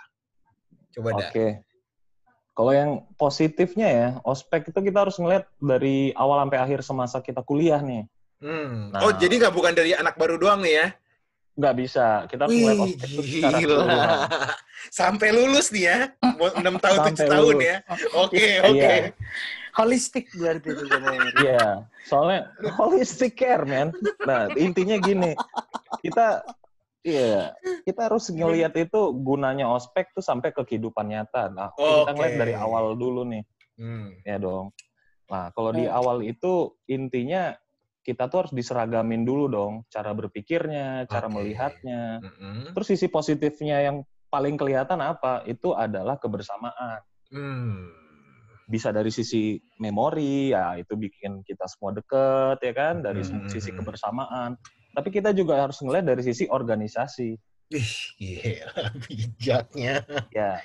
Coba. 0.92 1.16
Oke. 1.18 1.62
Kalau 2.52 2.74
yang 2.74 2.92
positifnya 3.16 3.88
ya, 3.88 4.08
ospek 4.26 4.74
itu 4.74 4.80
kita 4.82 5.06
harus 5.06 5.22
ngeliat 5.22 5.46
dari 5.62 6.10
awal 6.18 6.42
sampai 6.42 6.58
akhir 6.58 6.80
semasa 6.82 7.22
kita 7.22 7.46
kuliah 7.46 7.78
nih. 7.78 8.10
Hmm. 8.42 8.90
Nah. 8.90 9.06
Oh, 9.06 9.14
jadi 9.14 9.38
nggak 9.38 9.54
bukan 9.54 9.74
dari 9.74 9.94
anak 9.94 10.18
baru 10.18 10.42
doang 10.42 10.66
nih 10.66 10.74
ya? 10.74 10.88
Nggak 11.54 11.76
bisa. 11.78 12.26
Kita 12.26 12.46
harus 12.46 12.54
ngeliat 12.54 12.78
Wih, 12.78 12.86
ospek 12.90 13.08
itu 13.08 13.22
secara 13.22 13.58
gila. 13.62 13.62
keseluruhan. 13.62 14.10
Sampai 15.02 15.30
lulus 15.34 15.68
nih 15.70 15.84
ya. 15.86 15.98
6 16.18 16.58
tahun, 16.86 16.98
7 16.98 17.06
Sampai 17.14 17.28
tahun 17.30 17.46
lulus. 17.46 17.62
ya. 17.62 17.78
Oke, 18.18 18.38
Iya. 18.42 18.60
oke. 18.66 18.94
Holistik 19.78 20.26
berarti 20.34 20.68
itu 20.74 20.84
benar. 20.90 21.22
Iya, 21.38 21.66
soalnya 22.10 22.50
holistic 22.74 23.38
care, 23.38 23.62
man. 23.62 23.94
Nah, 24.26 24.50
intinya 24.58 24.98
gini, 24.98 25.38
kita 26.02 26.42
iya, 27.08 27.56
kita 27.88 28.12
harus 28.12 28.28
ngelihat 28.28 28.76
itu 28.76 29.02
gunanya 29.16 29.72
ospek 29.72 30.12
tuh 30.12 30.20
sampai 30.20 30.52
ke 30.52 30.68
kehidupan 30.68 31.08
nyata. 31.08 31.48
Nah, 31.48 31.72
kita 31.72 32.12
Oke. 32.12 32.14
ngeliat 32.14 32.36
dari 32.36 32.54
awal 32.54 33.00
dulu 33.00 33.24
nih, 33.24 33.44
Hmm. 33.80 34.12
ya 34.28 34.36
dong. 34.36 34.76
Nah, 35.32 35.52
kalau 35.56 35.72
di 35.72 35.88
awal 35.88 36.24
itu 36.24 36.76
intinya 36.86 37.56
kita 38.04 38.28
tuh 38.28 38.48
harus 38.48 38.54
diseragamin 38.56 39.24
dulu 39.24 39.48
dong, 39.48 39.74
cara 39.88 40.12
berpikirnya, 40.12 41.08
cara 41.08 41.28
Oke. 41.28 41.36
melihatnya. 41.36 42.24
Mm-mm. 42.24 42.72
Terus 42.72 42.88
sisi 42.88 43.08
positifnya 43.08 43.84
yang 43.84 44.04
paling 44.28 44.56
kelihatan 44.56 45.00
apa? 45.00 45.44
Itu 45.44 45.72
adalah 45.72 46.16
kebersamaan. 46.16 47.00
Hmm. 47.28 47.92
bisa 48.68 48.92
dari 48.92 49.08
sisi 49.08 49.56
memori 49.80 50.52
ya 50.52 50.76
itu 50.76 51.00
bikin 51.00 51.40
kita 51.48 51.72
semua 51.72 51.96
deket 51.96 52.60
ya 52.60 52.74
kan 52.76 53.00
dari 53.00 53.24
Hmm. 53.24 53.48
sisi 53.48 53.72
kebersamaan 53.72 54.60
tapi 54.98 55.14
kita 55.14 55.30
juga 55.30 55.62
harus 55.62 55.78
ngeliat 55.78 56.10
dari 56.10 56.26
sisi 56.26 56.50
organisasi 56.50 57.38
Ih, 57.70 57.94
gila 58.18 58.90
bijaknya. 59.06 60.02
ya 60.34 60.58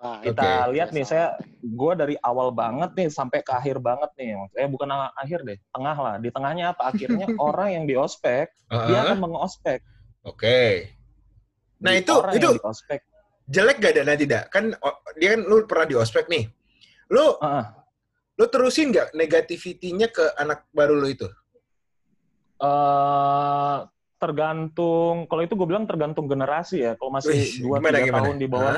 Nah, 0.00 0.16
kita 0.24 0.64
Oke. 0.64 0.72
lihat 0.76 0.96
nih 0.96 1.04
saya 1.04 1.36
gue 1.60 1.92
dari 1.92 2.16
awal 2.24 2.52
banget 2.52 2.96
nih 2.96 3.12
sampai 3.12 3.44
ke 3.44 3.52
akhir 3.52 3.84
banget 3.84 4.08
nih 4.16 4.32
saya 4.48 4.64
bukan 4.64 4.88
akhir 5.12 5.44
deh 5.44 5.60
tengah 5.72 5.92
lah 5.92 6.14
di 6.16 6.32
tengahnya 6.32 6.72
apa 6.72 6.88
akhirnya 6.88 7.28
orang 7.40 7.68
yang 7.76 7.84
di 7.84 7.96
ospek 7.96 8.48
dia 8.88 8.98
akan 9.04 9.18
mengospek 9.20 9.80
Oke. 10.20 10.88
Nah, 11.80 11.96
Di 11.96 12.00
itu- 12.00 12.16
orang 12.16 12.32
itu- 12.32 12.44
yang 12.48 12.60
di 12.60 12.64
ospek 12.64 13.00
Jelek 13.44 13.76
gak 13.80 13.92
ada 13.98 14.14
tidak? 14.14 14.42
Kan 14.48 14.72
dia 15.16 15.28
kan 15.34 15.40
lu 15.42 15.64
pernah 15.66 15.84
di 15.88 15.96
ospek 15.96 16.28
nih. 16.30 16.44
Lu 17.10 17.36
Heeh. 17.40 17.64
lu 18.36 18.44
terusin 18.46 18.92
nggak 18.92 19.12
negativitinya 19.12 20.08
ke 20.08 20.22
anak 20.36 20.64
baru 20.70 20.96
lu 20.96 21.08
itu? 21.08 21.28
Eh 22.60 23.78
tergantung 24.20 25.24
kalau 25.32 25.40
itu 25.40 25.56
gue 25.56 25.64
bilang 25.64 25.88
tergantung 25.88 26.28
generasi 26.28 26.84
ya 26.84 26.92
kalau 27.00 27.08
masih 27.08 27.40
dua 27.64 27.80
tiga 27.80 28.20
tahun 28.20 28.36
di 28.36 28.48
bawah 28.52 28.76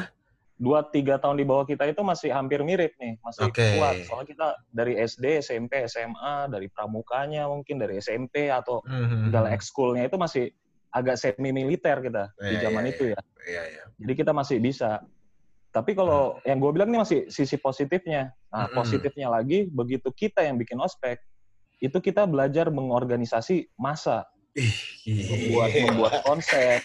dua 0.55 0.87
tiga 0.87 1.15
tahun 1.19 1.35
di 1.35 1.43
bawah 1.43 1.67
kita 1.67 1.91
itu 1.91 1.99
masih 2.07 2.31
hampir 2.31 2.62
mirip 2.62 2.95
nih 3.03 3.19
masih 3.19 3.51
Oke. 3.51 3.75
kuat 3.75 4.07
soalnya 4.07 4.29
kita 4.31 4.47
dari 4.71 4.95
SD 4.95 5.43
SMP 5.43 5.83
SMA 5.91 6.47
dari 6.47 6.71
pramukanya 6.71 7.51
mungkin 7.51 7.83
dari 7.83 7.99
SMP 7.99 8.55
atau 8.55 8.87
Mhm. 8.87 9.27
segala 9.35 9.51
ekskulnya 9.51 10.07
itu 10.07 10.15
masih 10.15 10.55
agak 10.95 11.19
semi 11.19 11.51
militer 11.51 11.99
kita 11.99 12.31
di 12.39 12.55
Iya, 12.55 12.71
zaman 12.71 12.87
iya, 12.87 12.93
itu 12.95 13.05
ya 13.11 13.21
Iya, 13.43 13.62
iya. 13.67 13.83
jadi 13.99 14.12
kita 14.15 14.31
masih 14.31 14.62
bisa 14.62 15.03
Tapi 15.73 15.97
kalau 15.97 16.37
yang 16.45 16.61
gue 16.61 16.69
bilang 16.69 16.93
ini 16.93 17.01
masih 17.01 17.33
sisi 17.33 17.57
positifnya. 17.57 18.37
Nah, 18.53 18.69
Mm-mm. 18.69 18.77
positifnya 18.77 19.33
lagi, 19.33 19.73
begitu 19.73 20.12
kita 20.12 20.45
yang 20.45 20.61
bikin 20.61 20.77
ospek, 20.77 21.17
itu 21.83 21.99
kita 21.99 22.23
belajar 22.25 22.71
mengorganisasi 22.71 23.67
masa, 23.75 24.23
Ih, 24.55 24.71
membuat 25.27 25.71
membuat 25.75 26.15
konsep, 26.23 26.79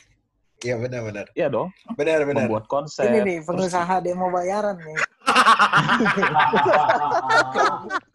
Iya 0.58 0.74
benar-benar. 0.82 1.30
iya 1.38 1.48
dong, 1.48 1.70
Benar 1.94 2.26
benar. 2.26 2.50
membuat 2.50 2.66
konsep. 2.66 3.06
Ini 3.06 3.22
nih 3.22 3.38
terus 3.46 3.70
pengusaha 3.70 3.96
demo 4.02 4.34
bayaran 4.34 4.76
nih. 4.82 4.98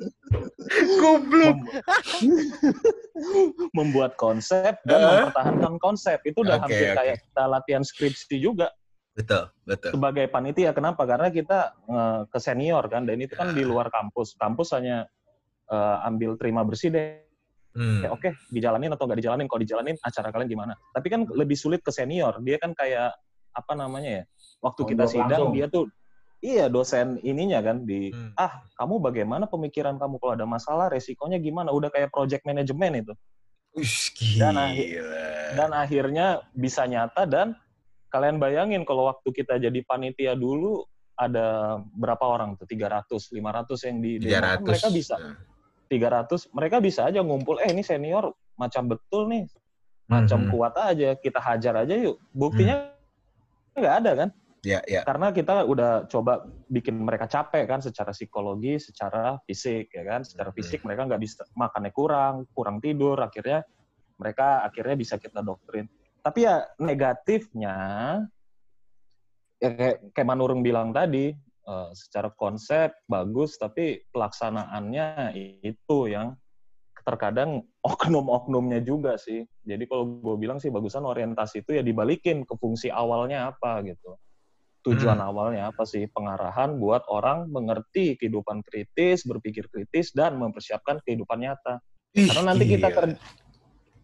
Goblok. 0.99 1.57
membuat 3.73 4.12
konsep 4.19 4.81
dan 4.83 4.99
Eh? 4.99 5.07
mempertahankan 5.29 5.75
konsep. 5.79 6.19
Itu 6.25 6.43
udah 6.43 6.59
Oke, 6.59 6.73
hampir 6.73 6.89
oke. 6.91 6.97
kayak 6.99 7.17
kita 7.23 7.43
latihan 7.47 7.85
skripsi 7.85 8.37
juga 8.41 8.73
Betul, 9.12 9.53
betul. 9.62 9.93
sebagai 9.95 10.27
panitia. 10.27 10.73
Kenapa? 10.73 11.05
Karena 11.05 11.29
kita 11.29 11.77
eh, 11.87 12.21
ke 12.27 12.39
senior 12.41 12.89
kan, 12.89 13.05
dan 13.07 13.21
itu 13.21 13.37
kan 13.37 13.53
di 13.53 13.62
luar 13.62 13.93
kampus. 13.93 14.35
Kampus 14.35 14.73
hanya 14.75 15.07
eh, 15.73 15.97
ambil 16.05 16.37
terima 16.37 16.61
bersih 16.62 16.93
deh. 16.93 17.25
Hmm. 17.73 18.05
Ya, 18.05 18.12
Oke, 18.12 18.37
dijalanin 18.52 18.93
atau 18.93 19.09
nggak 19.09 19.19
dijalanin? 19.19 19.49
Kalau 19.49 19.61
dijalanin, 19.61 19.97
acara 19.99 20.29
kalian 20.29 20.45
gimana? 20.47 20.76
Tapi 20.93 21.09
kan 21.09 21.25
lebih 21.25 21.57
sulit 21.57 21.81
ke 21.81 21.88
senior. 21.88 22.37
Dia 22.38 22.61
kan 22.61 22.76
kayak 22.76 23.17
apa 23.50 23.73
namanya 23.73 24.21
ya? 24.21 24.25
Waktu 24.61 24.81
kita 24.87 25.09
Mondok 25.09 25.14
sidang, 25.17 25.41
langsung. 25.43 25.52
dia 25.52 25.67
tuh 25.67 25.85
iya 26.38 26.67
dosen 26.67 27.17
ininya 27.23 27.62
kan 27.62 27.83
di 27.83 28.11
Hmm. 28.11 28.35
ah 28.35 28.67
kamu 28.75 28.99
bagaimana 29.00 29.47
pemikiran 29.47 29.95
kamu 29.95 30.19
kalau 30.19 30.33
ada 30.35 30.43
masalah 30.43 30.91
resikonya 30.91 31.38
gimana 31.38 31.71
udah 31.71 31.87
kayak 31.87 32.11
project 32.11 32.43
management 32.43 32.95
itu 33.00 33.14
Ush, 33.73 34.11
Dan 34.37 34.59
akhir- 34.59 35.07
dan 35.55 35.71
akhirnya 35.73 36.26
bisa 36.52 36.83
nyata 36.85 37.25
dan 37.25 37.55
kalian 38.09 38.37
bayangin 38.37 38.83
kalau 38.83 39.07
waktu 39.07 39.31
kita 39.33 39.57
jadi 39.57 39.81
panitia 39.83 40.35
dulu 40.35 40.83
ada 41.14 41.79
berapa 41.95 42.21
orang 42.21 42.52
tuh 42.55 42.67
300 42.67 43.31
500 43.31 43.79
yang 43.87 43.97
di 43.99 44.12
demo. 44.19 44.35
Kan 44.35 44.61
300. 44.61 44.67
mereka 44.67 44.88
bisa 44.91 45.14
Nah. 45.17 45.37
300 45.93 46.49
mereka 46.57 46.81
bisa 46.81 47.05
aja 47.05 47.21
ngumpul 47.21 47.61
eh 47.61 47.69
ini 47.69 47.85
senior 47.85 48.33
macam 48.57 48.89
betul 48.89 49.29
nih 49.29 49.45
macam 50.09 50.49
Mhm. 50.49 50.49
kuat 50.49 50.75
aja 50.81 51.13
kita 51.21 51.37
hajar 51.37 51.85
aja 51.85 51.93
yuk 52.01 52.17
buktinya 52.33 52.89
nggak 53.77 53.97
ada 54.01 54.13
kan 54.17 54.31
Ya, 54.63 54.79
ya. 54.87 55.03
karena 55.03 55.35
kita 55.35 55.67
udah 55.67 56.07
coba 56.07 56.47
bikin 56.71 56.95
mereka 57.03 57.27
capek 57.27 57.67
kan 57.67 57.83
secara 57.83 58.15
psikologi, 58.15 58.79
secara 58.79 59.35
fisik 59.43 59.91
ya 59.91 60.07
kan. 60.07 60.23
Secara 60.23 60.55
Hmm. 60.55 60.59
fisik 60.63 60.87
mereka 60.87 61.03
nggak 61.11 61.19
bisa 61.19 61.43
makannya 61.59 61.91
kurang, 61.91 62.47
kurang 62.55 62.79
tidur, 62.79 63.19
akhirnya 63.19 63.67
mereka 64.23 64.63
akhirnya 64.63 64.95
bisa 64.95 65.19
kita 65.19 65.43
doktrin. 65.43 65.91
Tapi 66.23 66.47
ya 66.47 66.63
negatifnya 66.79 67.75
ya 69.59 69.71
kayak, 69.75 70.15
kayak 70.15 70.29
Manurung 70.31 70.63
bilang 70.63 70.95
tadi, 70.95 71.35
eh, 71.66 71.90
secara 71.95 72.31
konsep 72.35 72.92
bagus 73.07 73.59
tapi 73.59 74.02
pelaksanaannya 74.11 75.37
itu 75.62 75.99
yang 76.11 76.35
terkadang 77.02 77.62
oknum-oknumnya 77.88 78.83
juga 78.85 79.19
sih. 79.19 79.42
Jadi 79.66 79.85
kalau 79.90 80.23
gue 80.23 80.37
bilang 80.38 80.59
sih 80.62 80.71
bagusan 80.71 81.02
orientasi 81.07 81.66
itu 81.66 81.78
ya 81.78 81.83
dibalikin 81.83 82.47
ke 82.47 82.54
fungsi 82.59 82.90
awalnya 82.90 83.50
apa 83.54 83.83
gitu 83.87 84.19
tujuan 84.83 85.19
Hmm. 85.23 85.28
awalnya 85.31 85.62
apa 85.71 85.87
sih 85.87 86.11
pengarahan 86.11 86.75
buat 86.75 87.07
orang 87.07 87.47
mengerti 87.54 88.19
kehidupan 88.19 88.66
kritis, 88.66 89.23
berpikir 89.23 89.71
kritis 89.71 90.11
dan 90.11 90.35
mempersiapkan 90.42 90.99
kehidupan 91.07 91.38
nyata. 91.38 91.78
Ih, 92.19 92.26
Karena 92.26 92.50
nanti 92.52 92.66
kita 92.66 92.90
gila. 92.90 92.97
ker- 92.99 93.21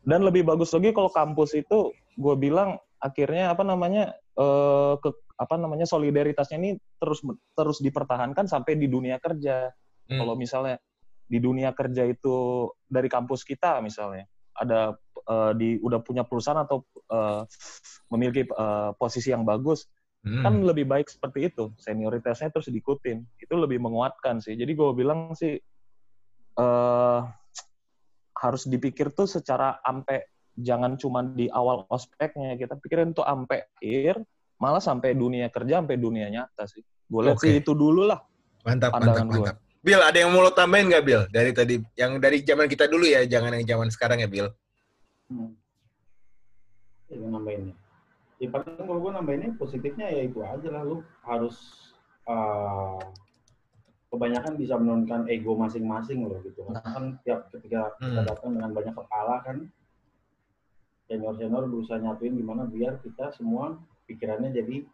dan 0.06 0.20
lebih 0.24 0.46
bagus 0.46 0.70
lagi 0.72 0.94
kalau 0.94 1.10
kampus 1.10 1.58
itu 1.58 1.92
gue 2.16 2.34
bilang 2.38 2.78
akhirnya 2.98 3.54
apa 3.54 3.62
namanya 3.62 4.14
eh, 4.38 4.94
ke 4.98 5.10
apa 5.38 5.54
namanya 5.54 5.86
solidaritasnya 5.86 6.58
ini 6.58 6.70
terus 6.98 7.22
terus 7.54 7.78
dipertahankan 7.78 8.50
sampai 8.50 8.74
di 8.74 8.90
dunia 8.90 9.22
kerja. 9.22 9.70
Hmm. 10.08 10.18
Kalau 10.18 10.34
misalnya 10.34 10.82
di 11.28 11.38
dunia 11.38 11.76
kerja 11.76 12.08
itu 12.08 12.68
dari 12.88 13.06
kampus 13.06 13.44
kita 13.44 13.78
misalnya 13.84 14.26
ada 14.58 14.96
eh, 15.28 15.52
di 15.54 15.68
udah 15.78 16.00
punya 16.02 16.26
perusahaan 16.26 16.64
atau 16.64 16.82
eh, 17.10 17.42
memiliki 18.10 18.48
eh, 18.48 18.90
posisi 18.98 19.30
yang 19.30 19.46
bagus 19.46 19.86
Hmm. 20.18 20.42
kan 20.42 20.54
lebih 20.66 20.82
baik 20.82 21.06
seperti 21.06 21.46
itu 21.46 21.70
senioritasnya 21.78 22.50
terus 22.50 22.66
diikutin 22.66 23.22
itu 23.38 23.54
lebih 23.54 23.78
menguatkan 23.78 24.42
sih 24.42 24.58
jadi 24.58 24.74
gue 24.74 24.90
bilang 24.90 25.30
sih 25.38 25.54
eh 26.58 27.20
harus 28.38 28.62
dipikir 28.70 29.10
tuh 29.14 29.26
secara 29.26 29.82
ampe 29.82 30.30
jangan 30.58 30.98
cuma 30.98 31.22
di 31.22 31.46
awal 31.48 31.86
ospeknya 31.86 32.58
kita 32.58 32.74
pikirin 32.76 33.14
tuh 33.14 33.22
ampe 33.22 33.70
akhir 33.78 34.18
malah 34.58 34.82
sampai 34.82 35.14
dunia 35.14 35.46
kerja 35.54 35.78
sampai 35.78 35.96
dunia 35.96 36.26
nyata 36.26 36.66
sih 36.66 36.82
gue 36.82 37.20
lihat 37.22 37.38
Oke. 37.38 37.46
sih 37.46 37.62
itu 37.62 37.72
dulu 37.72 38.10
lah 38.10 38.18
Mantap, 38.66 38.90
mantap, 39.00 39.24
mantap. 39.24 39.56
Bill, 39.78 40.02
ada 40.02 40.18
yang 40.18 40.34
mau 40.34 40.42
lo 40.42 40.50
tambahin 40.50 40.90
nggak, 40.90 41.04
Bill? 41.06 41.22
Dari 41.30 41.54
tadi, 41.54 41.78
yang 41.94 42.18
dari 42.18 42.42
zaman 42.42 42.66
kita 42.66 42.90
dulu 42.90 43.06
ya, 43.06 43.22
jangan 43.24 43.54
yang 43.56 43.64
zaman 43.64 43.88
sekarang 43.88 44.18
ya, 44.20 44.28
Bill. 44.28 44.50
Hmm. 45.30 45.54
Ya, 47.08 47.14
gue 47.16 47.30
nambahin 47.30 47.72
ya. 47.72 47.74
Ya 48.38 48.48
paling 48.52 48.74
kalau 48.84 49.00
gue 49.00 49.12
nambahinnya 49.14 49.50
positifnya 49.56 50.10
ya 50.10 50.26
itu 50.26 50.42
aja 50.42 50.68
lah. 50.68 50.82
Lu 50.84 51.00
harus 51.24 51.56
uh, 52.28 53.00
kebanyakan 54.10 54.58
bisa 54.58 54.74
menurunkan 54.76 55.30
ego 55.30 55.54
masing-masing 55.56 56.26
loh 56.26 56.42
gitu 56.42 56.68
kan. 56.68 56.74
Kan 56.82 57.04
tiap 57.24 57.48
ketika 57.54 57.94
kita 58.02 58.20
Hmm. 58.20 58.28
datang 58.28 58.50
dengan 58.58 58.70
banyak 58.74 58.94
kepala 58.94 59.40
kan 59.46 59.56
senior-senior 61.08 61.64
berusaha 61.66 61.96
nyatuin 61.98 62.36
gimana 62.36 62.68
biar 62.68 63.00
kita 63.00 63.32
semua 63.32 63.80
pikirannya 64.04 64.52
jadi 64.52 64.84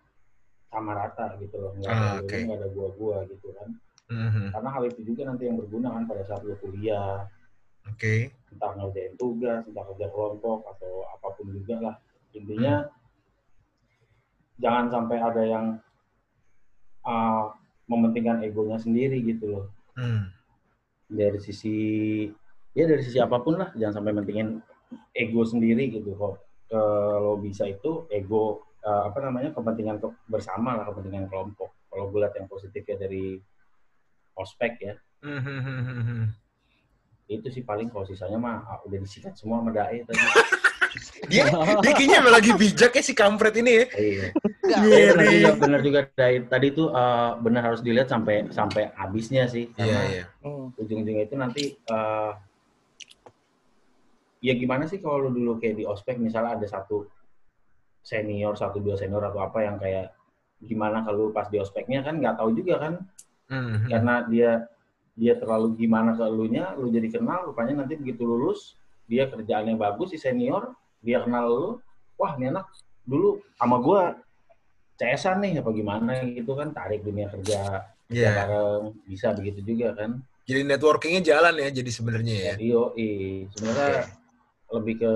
sama 0.71 0.94
rata 0.94 1.35
gitu 1.42 1.59
loh. 1.59 1.75
Nggak 1.78 1.90
ada 1.90 2.06
Ah, 2.06 2.14
oke. 2.23 2.37
nggak 2.38 2.59
ada 2.62 2.68
gua-gua 2.71 3.16
gitu 3.26 3.50
kan. 3.54 3.68
Mhm. 4.11 4.54
Karena 4.54 4.68
hal 4.71 4.83
itu 4.90 5.00
juga 5.02 5.23
nanti 5.26 5.47
yang 5.50 5.59
berguna 5.59 5.94
kan 5.94 6.04
pada 6.06 6.23
saat 6.28 6.42
lu 6.47 6.54
kuliah, 6.61 7.25
Oke. 7.90 8.30
entah 8.52 8.73
ngerjain 8.78 9.14
tugas, 9.18 9.64
entah 9.66 9.85
kerja 9.92 10.06
kelompok 10.12 10.66
atau 10.76 11.09
apa 11.09 11.28
pun 11.35 11.47
juga 11.50 11.76
lah. 11.80 11.97
Intinya 12.35 12.90
jangan 14.61 14.87
sampai 14.92 15.18
ada 15.18 15.42
yang 15.42 15.66
uh, 17.06 17.54
mementingkan 17.90 18.42
egonya 18.44 18.78
sendiri 18.78 19.18
gitu 19.25 19.50
loh. 19.50 19.64
Hmm. 19.99 20.30
Dari 21.11 21.38
sisi 21.42 21.76
ya 22.75 22.85
dari 22.90 23.02
sisi 23.02 23.23
apa 23.23 23.38
pun 23.40 23.56
lah, 23.56 23.71
jangan 23.78 24.02
sampai 24.02 24.12
mentingin 24.14 24.59
ego 25.13 25.43
sendiri 25.43 25.91
gitu 25.91 26.15
kok. 26.15 26.41
Kalau 26.67 27.39
bisa 27.39 27.65
itu 27.65 28.07
ego 28.09 28.65
uh, 28.81 29.09
apa 29.09 29.19
namanya 29.21 29.53
kepentingan 29.53 29.99
ke- 29.99 30.17
bersama 30.27 30.75
lah, 30.75 30.85
kepentingan 30.91 31.29
kelompok. 31.29 31.71
Kalau 31.87 32.11
gue 32.11 32.19
lihat 32.19 32.35
yang 32.35 32.47
positif 32.47 32.83
ya 32.83 32.97
dari 32.97 33.39
ospek 34.35 34.73
ya, 34.83 34.95
Mhm. 35.23 36.35
itu 37.25 37.49
sih 37.49 37.65
paling 37.65 37.89
kalau 37.89 38.05
sisanya 38.05 38.37
mah 38.37 38.57
ah, 38.67 38.79
udah 38.85 38.99
disikat 39.01 39.33
semua 39.33 39.63
sama 39.63 39.71
Dae 39.73 40.05
tadi. 40.05 40.19
Dia, 41.27 41.51
dia 41.83 41.91
kayaknya 41.91 42.23
lagi 42.23 42.55
bijak 42.55 42.95
ya 42.95 43.03
si 43.03 43.19
kampret 43.19 43.51
ini 43.59 43.83
ya. 43.83 43.87
Iya. 43.99 44.27
Iya, 44.79 45.11
benar 45.11 45.27
juga, 45.27 45.51
benar 45.59 45.81
juga. 45.83 46.01
Dari, 46.15 46.39
tadi 46.47 46.71
tuh 46.71 46.95
eh, 46.95 47.31
benar 47.43 47.63
harus 47.67 47.83
dilihat 47.83 48.07
sampai 48.07 48.47
sampai 48.55 48.95
habisnya 48.95 49.51
sih. 49.51 49.67
Iya, 49.75 49.75
Karena 49.75 50.01
iya. 50.07 50.25
Hmm. 50.47 50.71
ujung-ujungnya 50.79 51.25
itu 51.27 51.35
nanti 51.35 51.65
eh, 51.75 52.31
ya 54.45 54.53
gimana 54.53 54.85
sih 54.85 55.01
kalau 55.01 55.25
lu 55.25 55.31
dulu 55.33 55.53
kayak 55.57 55.81
di 55.81 55.85
ospek 55.89 56.21
misalnya 56.21 56.61
ada 56.61 56.67
satu 56.69 57.09
senior, 58.05 58.53
satu 58.61 58.77
dua 58.85 59.01
senior 59.01 59.25
atau 59.25 59.41
apa 59.41 59.65
yang 59.65 59.81
kayak 59.81 60.13
gimana 60.61 61.01
kalau 61.01 61.33
pas 61.33 61.49
di 61.49 61.57
ospeknya 61.57 62.05
kan 62.05 62.21
nggak 62.21 62.37
tahu 62.37 62.53
juga 62.53 62.77
kan 62.77 62.95
Mhm. 63.49 63.89
karena 63.93 64.15
dia 64.29 64.51
dia 65.15 65.39
terlalu 65.39 65.79
gimana 65.79 66.17
ke 66.19 66.27
elunya, 66.27 66.75
lu 66.75 66.91
jadi 66.91 67.07
kenal, 67.07 67.47
rupanya 67.47 67.85
nanti 67.87 67.95
begitu 67.95 68.27
lulus, 68.27 68.75
dia 69.07 69.31
kerjaannya 69.31 69.79
bagus 69.79 70.11
si 70.11 70.19
senior, 70.19 70.75
dia 71.07 71.23
kenal 71.23 71.45
lu, 71.47 71.69
wah 72.19 72.35
ini 72.35 72.51
anak 72.51 72.67
dulu 73.07 73.39
sama 73.55 73.79
gua 73.79 74.19
CS-an 74.99 75.39
nih 75.45 75.63
apa 75.63 75.71
gimana 75.71 76.19
gitu 76.25 76.59
kan, 76.59 76.75
tarik 76.75 77.07
dunia 77.07 77.31
kerja, 77.31 77.87
kerja 78.11 78.27
Iya. 78.27 78.33
bareng, 78.43 78.83
bisa 79.07 79.31
begitu 79.39 79.61
juga 79.63 79.95
kan. 79.95 80.19
Jadi 80.51 80.61
networkingnya 80.67 81.23
jalan 81.23 81.55
ya, 81.63 81.69
jadi 81.71 81.91
sebenarnya 81.95 82.35
ya. 82.35 82.55
Jadi 82.59 82.69
sebenarnya 83.55 84.24
lebih 84.73 84.94
ke 85.02 85.12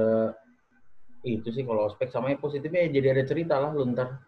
itu 1.25 1.49
sih 1.51 1.65
kalau 1.65 1.89
ospek 1.89 2.09
sama 2.09 2.31
yang 2.31 2.41
positifnya 2.41 2.87
ya 2.87 3.01
jadi 3.01 3.07
ada 3.17 3.25
cerita 3.27 3.55
lah 3.59 3.71
lu 3.73 3.89
ntar 3.91 4.23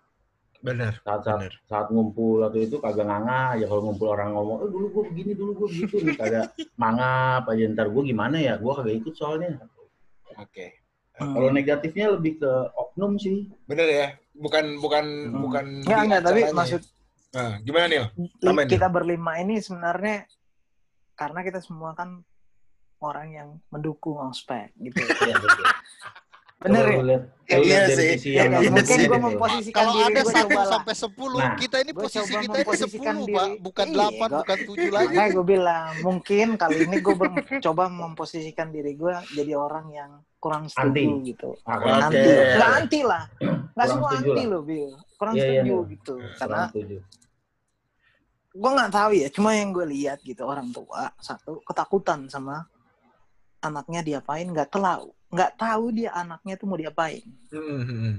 Benar. 0.60 1.00
saat 1.00 1.24
saat, 1.24 1.40
Bener. 1.40 1.54
saat 1.64 1.86
ngumpul 1.88 2.44
atau 2.44 2.60
itu 2.60 2.76
kagak 2.76 3.08
nganga 3.08 3.56
aja 3.56 3.64
kalau 3.64 3.82
ngumpul 3.88 4.12
orang 4.12 4.36
ngomong, 4.36 4.56
eh 4.60 4.68
dulu 4.68 4.86
gue 4.92 5.02
begini, 5.08 5.32
dulu 5.32 5.50
gue 5.56 5.68
begitu 5.72 5.96
nih 6.04 6.16
kagak 6.20 6.46
mangap 6.76 7.48
aja 7.48 7.64
ntar 7.72 7.88
gue 7.88 8.02
gimana 8.04 8.36
ya, 8.36 8.60
gue 8.60 8.68
kagak 8.68 8.92
ikut 9.00 9.14
soalnya. 9.16 9.56
Oke. 10.36 10.76
Hmm. 11.16 11.32
Kalau 11.32 11.48
negatifnya 11.48 12.12
lebih 12.12 12.44
ke 12.44 12.52
oknum 12.76 13.16
sih. 13.16 13.48
Bener 13.64 13.88
ya. 13.88 14.06
Bukan 14.36 14.76
bukan 14.84 15.04
Hmm. 15.32 15.40
bukan 15.40 15.64
Enggak, 15.80 15.96
di 15.96 16.04
enggak, 16.04 16.22
tapi 16.28 16.40
maksud 16.52 16.82
Nah, 17.30 17.52
gimana 17.62 17.84
nih? 17.88 18.00
kita 18.68 18.88
berlima 18.92 19.32
ini 19.40 19.62
sebenarnya 19.64 20.28
karena 21.14 21.40
kita 21.40 21.64
semua 21.64 21.96
kan 21.96 22.20
orang 23.00 23.28
yang 23.30 23.48
mendukung 23.68 24.20
ospek 24.20 24.72
gitu. 24.76 25.00
Iya 25.20 25.36
betul. 25.36 25.66
Bener 26.60 26.84
ya? 26.84 27.00
lihat, 27.00 27.22
Ya, 27.48 27.56
iya 27.58 27.78
dari 27.88 28.20
sih. 28.20 28.36
Ya, 28.36 28.44
iya 28.44 28.68
mungkin 28.68 28.84
gue 28.92 29.08
gitu. 29.08 29.16
memposisikan 29.16 29.80
Kalau 29.80 29.92
diri 29.96 30.04
ada 30.06 30.22
satu 30.22 30.58
sampai 30.68 30.94
10, 30.94 31.08
Nah. 31.32 31.54
kita 31.56 31.76
ini 31.80 31.92
posisi 31.94 32.20
kita 32.28 32.36
ini 32.36 32.48
memposisikan 32.52 33.14
10, 33.14 33.20
diri. 33.22 33.32
Pak. 33.32 33.46
Bukan 33.58 33.86
Iya, 33.86 33.96
8, 33.96 34.12
gua- 34.20 34.38
bukan 34.38 34.58
7 34.60 34.90
lagi. 34.92 35.08
Makanya 35.10 35.32
gue 35.32 35.46
bilang, 35.48 35.86
mungkin 36.02 36.46
kali 36.54 36.76
ini 36.82 36.96
gue 37.00 37.14
coba 37.64 37.82
memposisikan 37.88 38.68
diri 38.68 38.92
gue 38.92 39.14
jadi 39.32 39.52
orang 39.56 39.86
yang 39.88 40.10
kurang 40.36 40.68
setuju 40.68 40.84
Anti. 40.84 41.04
gitu. 41.26 41.50
Ah, 41.64 41.80
Oke. 41.80 41.88
Anti. 41.88 42.28
Nggak 42.28 42.70
anti 42.76 43.00
lah. 43.02 43.22
Nggak 43.72 43.86
semua 43.88 44.08
anti 44.14 44.42
loh, 44.44 44.60
Bill. 44.62 44.90
Kurang 45.16 45.32
Iya, 45.32 45.40
iya, 45.40 45.48
setuju 45.56 45.72
iya. 45.78 45.90
gitu. 45.90 46.14
Karena 46.36 46.62
gue 48.52 48.70
nggak 48.70 48.90
tahu 48.90 49.10
ya, 49.14 49.28
cuma 49.30 49.50
yang 49.54 49.70
gue 49.70 49.86
lihat 49.86 50.18
gitu 50.20 50.42
orang 50.42 50.68
tua 50.70 51.08
satu 51.18 51.62
ketakutan 51.62 52.26
sama 52.26 52.68
anaknya 53.60 54.00
diapain 54.00 54.48
nggak 54.48 54.72
tahu 54.72 55.12
nggak 55.30 55.52
tahu 55.56 55.84
dia 55.94 56.10
anaknya 56.12 56.54
tuh 56.58 56.66
mau 56.66 56.78
diapain. 56.78 57.22
Hmm, 57.54 57.82
hmm, 57.86 57.98
hmm. 58.02 58.16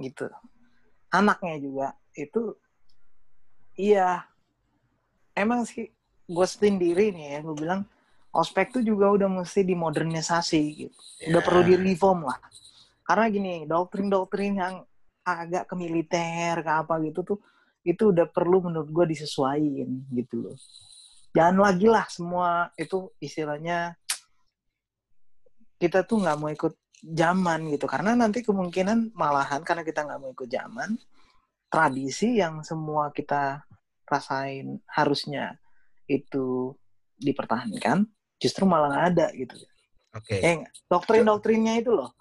gitu. 0.00 0.26
Anaknya 1.12 1.56
juga 1.60 1.86
itu 2.16 2.56
iya. 3.76 4.24
Emang 5.36 5.68
sih 5.68 5.92
gue 6.26 6.46
sendiri 6.48 7.12
nih 7.12 7.36
ya 7.36 7.38
gue 7.44 7.54
bilang 7.54 7.84
ospek 8.32 8.72
tuh 8.72 8.82
juga 8.82 9.12
udah 9.12 9.28
mesti 9.28 9.60
dimodernisasi 9.68 10.60
gitu. 10.80 10.98
Udah 11.28 11.40
Ya. 11.40 11.46
perlu 11.46 11.62
di 11.64 11.74
reform 11.76 12.24
lah. 12.24 12.40
Karena 13.04 13.24
gini 13.28 13.54
doktrin-doktrin 13.68 14.54
yang 14.56 14.74
agak 15.26 15.68
ke 15.68 15.74
militer 15.76 16.62
ke 16.64 16.72
apa 16.72 16.96
gitu 17.04 17.20
tuh 17.20 17.38
itu 17.86 18.10
udah 18.10 18.26
perlu 18.26 18.66
menurut 18.66 18.88
gue 18.90 19.12
disesuaikan 19.12 20.08
gitu 20.10 20.48
loh. 20.48 20.56
Jangan 21.36 21.56
lagi 21.60 21.86
lah 21.86 22.08
semua 22.08 22.72
itu 22.80 23.12
istilahnya 23.20 23.92
kita 25.76 26.04
tuh 26.04 26.24
nggak 26.24 26.36
mau 26.40 26.50
ikut 26.50 26.74
zaman 27.04 27.68
gitu 27.70 27.84
karena 27.84 28.16
nanti 28.16 28.40
kemungkinan 28.40 29.12
malahan 29.12 29.60
karena 29.60 29.84
kita 29.84 30.04
nggak 30.08 30.20
mau 30.20 30.32
ikut 30.32 30.48
zaman 30.48 30.96
tradisi 31.68 32.40
yang 32.40 32.64
semua 32.64 33.12
kita 33.12 33.62
rasain 34.06 34.80
harusnya 34.88 35.58
itu 36.06 36.72
dipertahankan 37.18 38.06
justru 38.38 38.64
malah 38.64 38.88
nggak 38.92 39.06
ada 39.12 39.26
gitu 39.36 39.56
Oke. 40.16 40.40
Eh, 40.40 40.64
doktrin-doktrinnya 40.88 41.76
itu 41.76 41.92
loh 41.92 42.16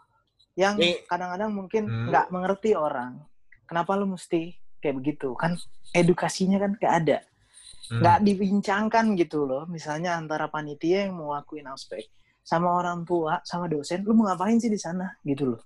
yang 0.59 0.75
kadang-kadang 1.07 1.51
mungkin 1.51 1.83
Hmm. 1.87 2.07
nggak 2.11 2.27
mengerti 2.27 2.75
orang. 2.75 3.23
Kenapa 3.63 3.95
lu 3.95 4.07
mesti 4.07 4.51
kayak 4.83 4.95
begitu? 4.99 5.31
Kan 5.35 5.55
edukasinya 5.95 6.59
kan 6.59 6.75
nggak 6.75 6.93
ada, 7.03 7.17
Hmm. 7.87 8.03
nggak 8.03 8.19
dibincangkan 8.23 9.05
gitu 9.15 9.47
loh. 9.47 9.63
Misalnya 9.67 10.19
antara 10.19 10.51
panitia 10.51 11.07
yang 11.07 11.15
mau 11.15 11.31
lakuin 11.35 11.67
aspek 11.71 12.03
sama 12.45 12.77
orang 12.77 13.01
tua 13.01 13.41
sama 13.41 13.65
dosen, 13.65 14.05
lu 14.05 14.13
mau 14.13 14.29
ngapain 14.29 14.61
sih 14.61 14.69
di 14.69 14.77
sana 14.77 15.09
gitu 15.25 15.57
loh. 15.57 15.61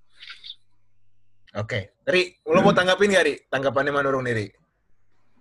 Oke. 1.60 2.00
Ri, 2.08 2.40
lo 2.48 2.64
mau 2.64 2.72
tanggapin 2.72 3.12
nggak, 3.12 3.26
Ri? 3.28 3.36
Tanggapannya 3.52 3.92
Manurung 3.92 4.24
nih, 4.24 4.34
Ri? 4.38 4.48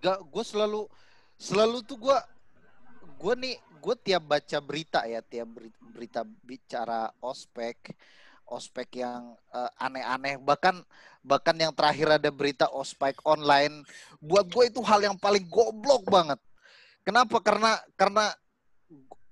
Gak, 0.03 0.19
gue 0.27 0.45
selalu 0.45 0.91
selalu 1.39 1.87
tuh 1.87 1.99
gue 2.03 2.19
gue 3.19 3.35
nih 3.39 3.57
gue 3.79 3.95
tiap 4.03 4.23
baca 4.27 4.59
berita 4.59 5.07
ya 5.07 5.23
tiap 5.23 5.55
beri- 5.55 5.79
berita 5.95 6.27
bicara 6.43 7.11
ospek 7.23 7.95
ospek 8.51 9.03
yang 9.03 9.39
eh, 9.55 9.71
aneh-aneh 9.79 10.39
bahkan 10.43 10.83
bahkan 11.23 11.55
yang 11.55 11.71
terakhir 11.71 12.19
ada 12.19 12.31
berita 12.31 12.67
ospek 12.75 13.19
online 13.23 13.87
buat 14.19 14.51
gue 14.51 14.71
itu 14.71 14.83
hal 14.83 15.03
yang 15.03 15.15
paling 15.19 15.47
goblok 15.47 16.03
banget 16.11 16.41
kenapa 17.07 17.39
karena 17.39 17.79
karena 17.95 18.35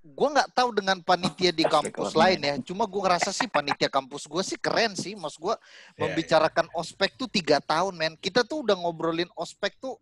gue 0.06 0.28
nggak 0.30 0.54
tahu 0.54 0.70
dengan 0.70 1.02
panitia 1.02 1.50
di 1.50 1.66
kampus 1.74 2.14
lain 2.14 2.38
ya. 2.38 2.54
Cuma 2.62 2.86
gue 2.86 3.00
ngerasa 3.02 3.34
sih 3.34 3.50
panitia 3.50 3.90
kampus 3.90 4.30
gue 4.30 4.42
sih 4.46 4.58
keren 4.60 4.94
sih. 4.94 5.18
Mas 5.18 5.34
gue 5.34 5.54
Ya, 5.96 6.06
membicarakan 6.06 6.68
ospek 6.76 7.16
tuh 7.16 7.26
tiga 7.26 7.58
tahun 7.58 7.96
men. 7.96 8.14
Kita 8.20 8.44
tuh 8.44 8.62
udah 8.62 8.76
ngobrolin 8.76 9.30
ospek 9.34 9.74
tuh 9.80 9.96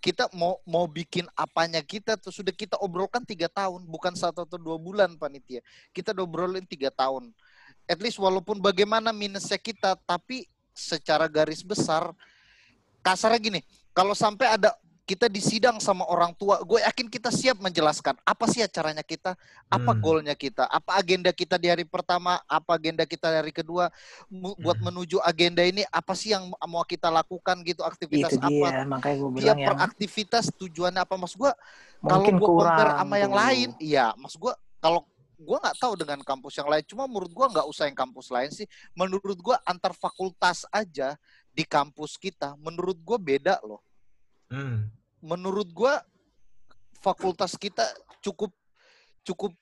kita 0.00 0.32
mau 0.32 0.56
mau 0.64 0.88
bikin 0.88 1.28
apanya 1.36 1.84
kita 1.84 2.16
tuh 2.16 2.32
sudah 2.32 2.56
kita 2.56 2.80
obrolkan 2.80 3.20
tiga 3.20 3.52
tahun 3.52 3.84
bukan 3.84 4.16
satu 4.16 4.48
atau 4.48 4.58
dua 4.58 4.80
bulan 4.80 5.14
panitia. 5.14 5.62
Kita 5.94 6.10
udah 6.16 6.24
obrolin 6.24 6.66
tiga 6.66 6.90
tahun. 6.90 7.30
At 7.86 8.00
least 8.02 8.18
walaupun 8.18 8.58
bagaimana 8.58 9.14
minusnya 9.14 9.60
kita 9.60 9.94
tapi 10.08 10.48
secara 10.74 11.28
garis 11.28 11.60
besar 11.60 12.10
kasarnya 13.04 13.40
gini 13.40 13.60
kalau 13.92 14.16
sampai 14.16 14.56
ada 14.56 14.72
kita 15.10 15.26
disidang 15.26 15.82
sama 15.82 16.06
orang 16.06 16.30
tua 16.38 16.62
gue 16.62 16.78
yakin 16.86 17.10
kita 17.10 17.34
siap 17.34 17.58
menjelaskan 17.58 18.14
apa 18.22 18.46
sih 18.46 18.62
acaranya 18.62 19.02
kita 19.02 19.34
apa 19.66 19.90
Hmm. 19.90 19.98
goalnya 19.98 20.38
kita 20.38 20.70
apa 20.70 20.94
agenda 20.94 21.34
kita 21.34 21.58
di 21.58 21.66
hari 21.66 21.82
pertama 21.82 22.38
apa 22.46 22.78
agenda 22.78 23.02
kita 23.02 23.26
di 23.26 23.36
hari 23.42 23.50
kedua 23.50 23.90
mu- 24.30 24.54
buat 24.54 24.78
Hmm. 24.78 24.86
menuju 24.94 25.18
agenda 25.18 25.66
ini 25.66 25.82
apa 25.90 26.14
sih 26.14 26.30
yang 26.30 26.46
mau 26.70 26.86
kita 26.86 27.10
lakukan 27.10 27.58
gitu 27.66 27.82
aktivitas 27.82 28.38
Itu 28.38 28.38
apa 28.38 28.54
dia, 28.70 28.86
makanya 28.86 29.16
gue 29.18 29.30
bilang 29.34 29.58
aktivitas 29.82 30.44
tujuannya 30.54 31.02
apa 31.02 31.18
mas 31.18 31.34
gua 31.34 31.58
kalau 31.98 32.22
kurang 32.22 32.46
compare 32.46 32.92
sama 32.94 33.16
yang 33.18 33.34
lain 33.34 33.68
iya 33.82 34.14
mas 34.14 34.38
gua 34.38 34.54
kalau 34.78 35.02
gua 35.42 35.58
nggak 35.58 35.78
tahu 35.82 35.92
dengan 35.98 36.22
kampus 36.22 36.54
yang 36.54 36.70
lain 36.70 36.84
cuma 36.86 37.10
menurut 37.10 37.32
gua 37.34 37.50
nggak 37.50 37.66
usah 37.66 37.90
yang 37.90 37.98
kampus 37.98 38.30
lain 38.30 38.54
sih 38.54 38.70
menurut 38.94 39.38
gua 39.42 39.58
antar 39.66 39.90
fakultas 39.90 40.70
aja 40.70 41.18
di 41.50 41.66
kampus 41.66 42.14
kita 42.14 42.54
menurut 42.62 42.94
gua 43.02 43.18
beda 43.18 43.58
loh 43.66 43.82
Hmm. 44.50 44.90
Menurut 45.20 45.68
gua 45.72 46.00
fakultas 47.00 47.56
kita 47.56 47.84
cukup 48.20 48.52
cukup 49.24 49.52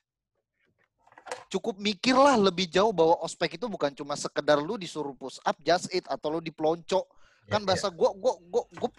cukup 1.52 1.76
mikirlah 1.76 2.36
lebih 2.40 2.68
jauh 2.68 2.92
bahwa 2.92 3.20
ospek 3.20 3.60
itu 3.60 3.66
bukan 3.68 3.92
cuma 3.92 4.16
sekedar 4.16 4.58
lu 4.58 4.80
disuruh 4.80 5.12
push 5.14 5.38
up 5.44 5.56
just 5.60 5.92
it 5.92 6.04
atau 6.08 6.38
lu 6.38 6.40
dipelonco. 6.40 7.04
Kan 7.48 7.64
Ya, 7.64 7.66
bahasa 7.72 7.88
gua 7.88 8.12
gua 8.12 8.36
gua, 8.44 8.64
gua 8.76 8.90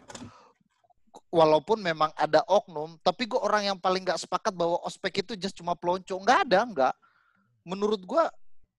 walaupun 1.29 1.77
memang 1.77 2.09
ada 2.17 2.41
oknum 2.49 2.97
tapi 3.05 3.29
gua 3.29 3.45
orang 3.45 3.73
yang 3.73 3.77
paling 3.77 4.01
nggak 4.01 4.17
sepakat 4.17 4.53
bahwa 4.53 4.81
ospek 4.81 5.21
itu 5.25 5.33
just 5.37 5.57
cuma 5.57 5.77
pelonco. 5.77 6.17
Nggak 6.21 6.49
ada 6.49 6.59
nggak. 6.65 6.95
Menurut 7.65 8.01
gua 8.05 8.29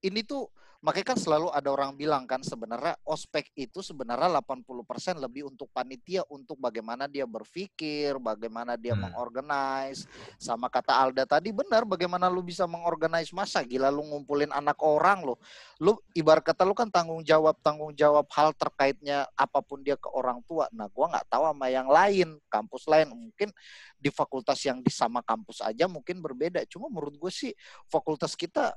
ini 0.03 0.27
tuh 0.27 0.51
makanya 0.81 1.13
kan 1.13 1.19
selalu 1.21 1.53
ada 1.53 1.69
orang 1.69 1.93
bilang 1.93 2.25
kan 2.25 2.41
sebenarnya 2.41 2.97
ospek 3.05 3.53
itu 3.57 3.85
sebenarnya 3.85 4.41
80% 4.41 5.21
lebih 5.21 5.53
untuk 5.53 5.69
panitia 5.69 6.25
untuk 6.33 6.57
bagaimana 6.57 7.05
dia 7.05 7.29
berpikir, 7.29 8.17
bagaimana 8.17 8.81
dia 8.81 8.97
Hmm. 8.97 9.09
mengorganize. 9.09 10.09
Sama 10.41 10.73
kata 10.73 10.97
Alda 10.97 11.29
tadi 11.29 11.53
benar 11.53 11.85
bagaimana 11.85 12.33
lu 12.33 12.41
bisa 12.41 12.65
mengorganize 12.65 13.33
masa 13.37 13.61
gila 13.61 13.93
lu 13.93 14.03
ngumpulin 14.09 14.49
anak 14.51 14.81
orang 14.81 15.23
lo. 15.23 15.37
Lu 15.81 16.01
ibarat 16.17 16.43
kata 16.45 16.65
lu 16.65 16.73
kan 16.73 16.89
tanggung 16.89 17.21
jawab 17.21 17.61
tanggung 17.61 17.93
jawab 17.93 18.25
hal 18.33 18.57
terkaitnya 18.57 19.29
apa 19.37 19.61
pun 19.61 19.85
dia 19.85 20.01
ke 20.01 20.09
orang 20.11 20.41
tua. 20.49 20.67
Nah, 20.73 20.89
gua 20.89 21.13
nggak 21.13 21.27
tahu 21.29 21.45
sama 21.45 21.67
yang 21.69 21.89
lain, 21.93 22.41
kampus 22.49 22.89
lain 22.89 23.13
mungkin 23.13 23.53
di 24.01 24.09
fakultas 24.09 24.59
yang 24.65 24.81
di 24.81 24.89
sama 24.89 25.21
kampus 25.21 25.61
aja 25.61 25.85
mungkin 25.85 26.25
berbeda. 26.25 26.65
Cuma 26.65 26.89
menurut 26.89 27.17
gue 27.21 27.33
sih 27.33 27.53
fakultas 27.93 28.33
kita 28.33 28.73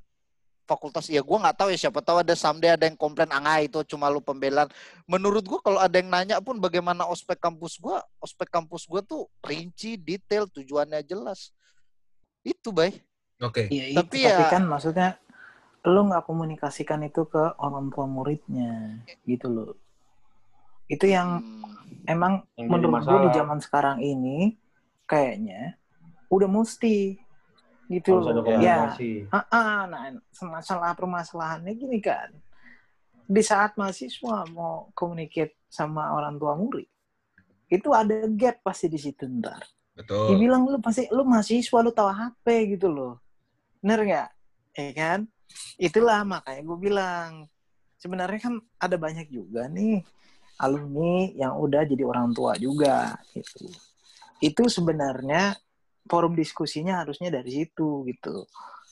fakultas 0.64 1.06
ya 1.12 1.20
gua 1.20 1.44
nggak 1.44 1.58
tahu 1.60 1.70
ya 1.76 1.80
siapa 1.88 2.00
tahu 2.00 2.24
ada 2.24 2.34
someday 2.34 2.74
ada 2.74 2.88
yang 2.88 2.96
komplain 2.96 3.30
ah 3.32 3.60
itu 3.60 3.84
cuma 3.84 4.08
lu 4.08 4.24
pembelaan 4.24 4.72
menurut 5.06 5.44
gua 5.44 5.60
kalau 5.60 5.80
ada 5.80 5.96
yang 6.00 6.08
nanya 6.08 6.40
pun 6.40 6.60
bagaimana 6.60 7.04
ospek 7.08 7.40
kampus 7.40 7.78
gua 7.80 8.00
ospek 8.24 8.48
kampus 8.48 8.88
gua 8.88 9.04
tuh 9.04 9.28
rinci 9.44 10.00
detail 10.00 10.48
tujuannya 10.48 11.04
jelas 11.04 11.52
itu 12.44 12.72
bay 12.72 13.00
Oke. 13.44 13.68
Iya, 13.68 13.86
itu. 13.92 13.98
Tapi 14.00 14.18
Tapi, 14.24 14.44
ya- 14.48 14.52
kan 14.52 14.64
maksudnya 14.64 15.10
lu 15.84 16.08
nggak 16.08 16.24
komunikasikan 16.24 17.04
itu 17.04 17.28
ke 17.28 17.44
orang 17.60 17.92
tua 17.92 18.08
muridnya 18.08 19.04
gitu 19.28 19.52
loh. 19.52 19.72
Itu 20.88 21.08
yang 21.12 21.44
Hmm, 21.44 22.08
emang 22.08 22.34
Yang 22.56 22.68
menurut 22.72 23.04
gue 23.04 23.20
masalah. 23.20 23.24
di 23.28 23.30
zaman 23.36 23.60
sekarang 23.60 23.98
ini 24.00 24.56
kayaknya 25.04 25.76
udah 26.32 26.48
mesti 26.48 27.20
gitu 27.92 28.20
Harus 28.20 28.28
ada 28.32 28.42
loh. 28.42 28.60
Ya, 28.60 28.96
ah, 29.34 29.46
ah, 29.52 29.80
nah 29.88 30.02
masalah 30.48 30.96
permasalahannya 30.96 31.74
gini 31.76 32.00
kan. 32.00 32.32
Di 33.24 33.42
saat 33.44 33.76
mahasiswa 33.80 34.48
mau 34.52 34.92
communicate 34.96 35.64
sama 35.68 36.16
orang 36.16 36.36
tua 36.40 36.54
murid, 36.56 36.88
itu 37.72 37.90
ada 37.92 38.28
gap 38.36 38.62
pasti 38.62 38.92
di 38.92 39.00
situ 39.00 39.26
ntar. 39.26 39.64
Betul. 39.94 40.36
Dibilang 40.36 40.66
lu 40.66 40.78
pasti 40.82 41.06
lu 41.10 41.24
mahasiswa 41.26 41.78
lu 41.82 41.92
tahu 41.94 42.10
HP 42.10 42.46
gitu 42.78 42.90
loh. 42.90 43.22
Bener 43.80 44.00
nggak? 44.04 44.30
Ya 44.78 44.92
kan? 44.94 45.20
Itulah 45.78 46.26
makanya 46.26 46.62
gue 46.66 46.78
bilang 46.82 47.30
sebenarnya 48.02 48.40
kan 48.42 48.56
ada 48.82 48.98
banyak 48.98 49.30
juga 49.30 49.70
nih 49.70 50.02
alumni 50.60 51.34
yang 51.34 51.58
udah 51.58 51.82
jadi 51.86 52.04
orang 52.06 52.34
tua 52.34 52.58
juga 52.58 53.16
gitu. 53.34 53.70
Itu 54.44 54.68
sebenarnya 54.68 55.56
forum 56.08 56.34
diskusinya 56.36 57.04
harusnya 57.04 57.32
dari 57.32 57.52
situ 57.52 58.04
gitu. 58.08 58.48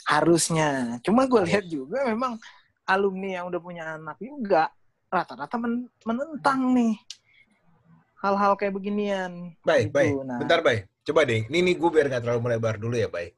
Harusnya. 0.08 0.98
Cuma 1.06 1.28
gue 1.28 1.42
lihat 1.46 1.66
juga 1.68 2.08
memang 2.08 2.40
alumni 2.88 3.42
yang 3.42 3.46
udah 3.48 3.62
punya 3.62 3.84
anak 3.96 4.18
juga 4.20 4.72
rata-rata 5.12 5.60
men- 5.60 5.92
menentang 6.08 6.72
nih 6.72 6.96
hal-hal 8.22 8.54
kayak 8.56 8.74
beginian. 8.78 9.58
Baik, 9.66 9.90
gitu. 9.90 9.98
baik. 9.98 10.14
Nah, 10.24 10.40
Bentar, 10.40 10.60
Bay. 10.62 10.78
Coba 11.02 11.26
deh. 11.26 11.50
Ini 11.50 11.58
nih 11.66 11.76
gue 11.76 11.90
biar 11.90 12.06
nggak 12.08 12.24
terlalu 12.24 12.42
melebar 12.46 12.78
dulu 12.78 12.94
ya, 12.94 13.10
Bay. 13.10 13.34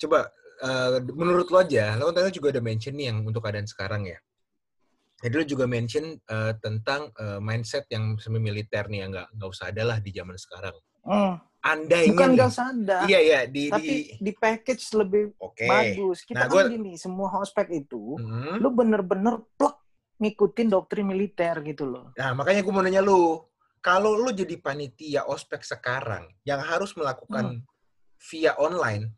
Coba, 0.00 0.32
eh, 0.64 0.98
menurut 1.12 1.52
lo 1.52 1.60
aja, 1.60 1.94
lo 2.00 2.08
kan 2.10 2.24
tadi 2.24 2.40
juga 2.40 2.48
ada 2.56 2.64
mention 2.64 2.96
nih 2.96 3.12
yang 3.12 3.18
untuk 3.28 3.44
keadaan 3.44 3.68
sekarang 3.68 4.08
ya. 4.08 4.18
Tadi 5.18 5.34
lu 5.34 5.44
juga 5.44 5.68
mention 5.68 6.16
eh, 6.16 6.52
tentang 6.62 7.12
eh, 7.12 7.40
mindset 7.42 7.84
yang 7.92 8.16
semi 8.16 8.40
militer 8.40 8.88
nih 8.88 9.04
yang 9.04 9.10
nggak 9.12 9.28
nggak 9.36 9.50
usah 9.52 9.68
ada 9.68 9.82
lah 9.84 9.98
di 10.00 10.10
zaman 10.14 10.36
sekarang. 10.40 10.76
Hmm. 11.04 11.36
Andainya 11.58 12.14
Bukan 12.14 12.30
nggak 12.38 12.52
sadar, 12.54 13.02
iya 13.10 13.18
iya 13.18 13.40
di 13.44 13.66
tapi 13.66 13.82
di 13.82 13.96
di 14.22 14.32
package 14.32 14.94
lebih 14.94 15.34
oke. 15.42 15.66
bagus. 15.66 16.22
Nah, 16.22 16.26
Kita 16.30 16.44
kan 16.46 16.52
gua- 16.54 16.70
gini, 16.70 16.92
semua 16.94 17.28
hospek 17.34 17.66
itu, 17.74 18.14
Hmm. 18.14 18.62
lu 18.62 18.70
bener-bener 18.70 19.42
plek 19.58 19.74
ngikutin 20.18 20.68
doktrin 20.70 21.02
militer 21.04 21.58
gitu 21.62 21.84
loh. 21.84 22.14
Nah, 22.14 22.30
makanya 22.32 22.62
gue 22.62 22.70
mau 22.70 22.82
nanya 22.82 23.02
lu, 23.02 23.42
kalau 23.78 24.14
lu 24.14 24.30
jadi 24.30 24.54
panitia 24.54 25.26
ospek 25.26 25.62
sekarang 25.62 26.30
yang 26.42 26.62
harus 26.62 26.94
melakukan 26.94 27.62
via 28.30 28.54
online, 28.54 29.14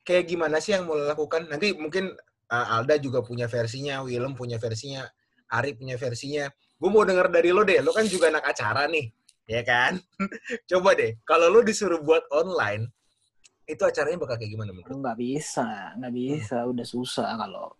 kayak 0.00 0.24
gimana 0.24 0.60
sih 0.60 0.72
yang 0.72 0.84
mau 0.84 0.96
lakukan? 0.96 1.48
Nanti 1.48 1.72
mungkin 1.72 2.16
uh, 2.48 2.76
Alda 2.76 2.96
juga 2.96 3.20
punya 3.20 3.44
versinya, 3.44 4.00
Willem 4.00 4.32
punya 4.32 4.56
versinya, 4.56 5.04
Ari 5.48 5.76
punya 5.76 5.96
versinya. 5.96 6.48
Gue 6.76 6.88
mau 6.88 7.04
denger 7.04 7.28
dari 7.28 7.52
lo 7.52 7.60
deh, 7.60 7.80
lo 7.80 7.92
kan 7.92 8.04
juga 8.04 8.28
anak 8.28 8.52
acara 8.52 8.84
nih, 8.84 9.08
ya 9.46 9.62
kan? 9.62 10.00
Coba 10.70 10.92
deh, 10.92 11.20
kalau 11.22 11.48
lo 11.48 11.60
disuruh 11.60 12.00
buat 12.00 12.24
online, 12.30 12.88
itu 13.64 13.80
acaranya 13.80 14.18
bakal 14.18 14.36
kayak 14.36 14.52
gimana 14.52 14.70
menurut? 14.70 14.92
nggak 14.92 15.16
bisa 15.16 15.64
nggak 15.96 16.12
bisa 16.12 16.56
udah 16.64 16.84
susah 16.84 17.32
kalau 17.34 17.72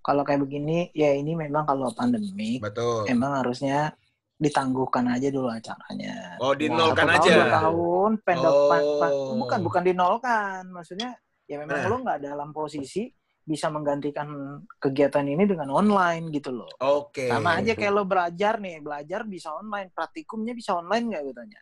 kalau 0.00 0.22
kayak 0.22 0.42
begini 0.42 0.90
ya 0.90 1.14
ini 1.14 1.38
memang 1.38 1.62
kalau 1.62 1.94
pandemi 1.94 2.58
Betul. 2.58 3.06
emang 3.06 3.38
harusnya 3.38 3.94
ditangguhkan 4.34 5.06
aja 5.06 5.30
dulu 5.30 5.46
acaranya 5.46 6.38
Oh, 6.38 6.58
dinolkan 6.58 7.06
tahun, 7.06 7.22
aja. 7.22 7.30
dua 7.34 7.46
tahun 7.54 8.10
pa- 8.18 8.34
pa- 8.34 9.14
Oh. 9.14 9.38
bukan 9.38 9.58
bukan 9.62 9.82
dinolkan 9.84 10.62
maksudnya 10.70 11.14
ya 11.46 11.54
memang 11.54 11.76
Nah. 11.76 11.86
lo 11.86 11.96
nggak 12.02 12.18
dalam 12.18 12.50
posisi 12.50 13.06
bisa 13.48 13.72
menggantikan 13.72 14.60
kegiatan 14.76 15.24
ini 15.24 15.48
dengan 15.48 15.72
online 15.72 16.28
gitu 16.28 16.52
loh. 16.52 16.68
Oke. 16.84 17.32
sama 17.32 17.56
aja 17.56 17.72
kayak 17.72 17.92
lo 17.96 18.04
belajar 18.04 18.60
nih 18.60 18.84
belajar 18.84 19.24
bisa 19.24 19.56
online 19.56 19.88
praktikumnya 19.88 20.52
bisa 20.52 20.76
online 20.76 21.04
nggak 21.08 21.22
gue 21.24 21.34
tanya? 21.34 21.60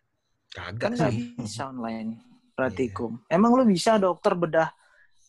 Kagak. 0.51 0.83
Kan 0.83 0.91
nggak 0.99 1.15
bisa 1.39 1.63
online 1.71 2.11
praktikum. 2.59 3.23
Emang 3.31 3.55
lu 3.55 3.63
bisa 3.63 4.03
dokter 4.03 4.35
bedah 4.35 4.69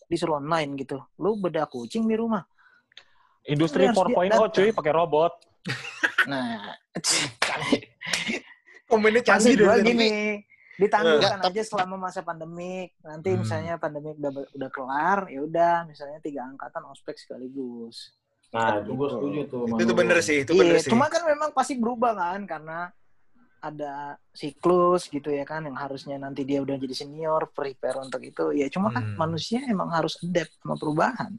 disuruh 0.10 0.41
online 0.41 0.74
gitu? 0.82 0.98
Lu 1.22 1.38
bedah 1.38 1.70
kucing 1.70 2.10
di 2.10 2.17
rumah? 2.17 2.41
Industri 3.46 3.86
Tapi 3.86 3.93
harus 3.93 4.17
4.0 4.17 4.34
dia 4.34 4.48
cuy 4.50 4.70
pakai 4.74 4.93
robot. 4.98 5.34
nah 6.32 6.74
Komennya 8.89 9.22
canggih 9.22 9.56
tadi. 9.60 9.84
gini 9.84 10.12
ditangguhkan 10.77 11.41
aja 11.41 11.61
selama 11.63 11.95
masa 11.99 12.21
pandemik 12.21 12.93
nanti 13.01 13.29
Hmm. 13.29 13.41
misalnya 13.41 13.73
pandemik 13.75 14.15
udah 14.15 14.31
udah 14.51 14.69
kelar 14.69 15.19
ya 15.25 15.39
udah 15.41 15.75
misalnya 15.83 16.19
tiga 16.19 16.45
angkatan 16.45 16.85
ospek 16.87 17.15
sekaligus 17.15 18.13
Nah, 18.47 18.79
itu 18.79 18.89
gue 18.89 19.03
Gitu. 19.03 19.11
setuju 19.11 19.39
tuh. 19.45 19.63
Itu 19.67 19.75
tuh 19.75 19.87
Manu. 19.89 19.99
bener 19.99 20.17
sih, 20.21 20.37
itu 20.39 20.55
bener 20.55 20.71
iya 20.71 20.79
sih. 20.79 20.87
cuma 20.87 21.11
kan 21.11 21.19
memang 21.21 21.51
pasti 21.51 21.75
berubah 21.75 22.15
kan 22.15 22.47
karena 22.47 22.87
ada 23.59 23.93
siklus 24.31 25.09
gitu 25.09 25.27
ya 25.27 25.43
kan 25.43 25.61
yang 25.61 25.75
harusnya 25.75 26.15
nanti 26.15 26.41
dia 26.41 26.61
udah 26.61 26.77
jadi 26.77 26.95
senior 26.95 27.51
prepare 27.51 27.99
untuk 27.99 28.21
itu 28.21 28.53
ya 28.53 28.69
cuma 28.69 28.87
kan 28.89 29.03
Hmm. 29.03 29.17
manusia 29.19 29.59
emang 29.65 29.89
harus 29.89 30.15
adapt 30.21 30.55
sama 30.55 30.75
perubahan 30.75 31.35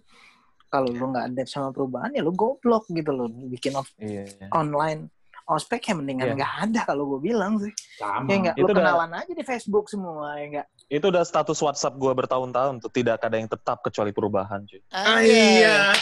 kalau 0.67 0.91
lu 0.91 1.01
nggak 1.09 1.33
adapt 1.33 1.49
sama 1.49 1.71
perubahan 1.71 2.13
ya 2.13 2.21
lu 2.21 2.29
goblok 2.31 2.85
gitu 2.89 3.09
loh 3.09 3.25
bikin 3.47 3.73
off- 3.73 3.97
Iya. 3.97 4.51
online 4.51 5.09
ospek 5.49 5.81
ya 5.83 5.95
mendingan 5.95 6.27
Iya. 6.29 6.35
nggak 6.37 6.53
ada 6.63 6.81
kalau 6.85 7.09
gue 7.09 7.21
bilang 7.25 7.57
sih 7.57 7.73
Sama. 7.97 8.29
ya 8.29 8.37
nggak 8.39 8.55
lu 8.55 8.61
Itu 8.61 8.71
udah- 8.71 8.77
kenalan 8.79 9.13
aja 9.17 9.33
di 9.33 9.43
Facebook 9.43 9.87
semua 9.89 10.37
ya 10.37 10.47
nggak 10.51 10.67
Itu 10.89 11.07
udah 11.09 11.21
status 11.23 11.59
WhatsApp 11.59 11.97
gue 11.97 12.13
bertahun-tahun 12.15 12.81
tuh 12.81 12.89
tidak 12.89 13.21
ada 13.21 13.35
yang 13.35 13.45
tetap 13.47 13.81
kecuali 13.81 14.09
perubahan 14.09 14.65
cuy. 14.65 14.81
Ah, 14.89 15.21
iya. 15.21 15.93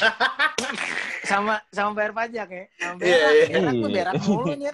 sama 1.25 1.59
sama 1.71 1.91
bayar 1.93 2.13
pajak 2.13 2.49
ya 2.49 2.65
sama 2.77 2.99
Iya, 2.99 3.17
berak 3.19 3.33
iya. 3.33 3.47
berak 3.53 3.73
tuh 3.75 3.91
berak 3.91 4.15
mulu 4.23 4.53
nih 4.53 4.71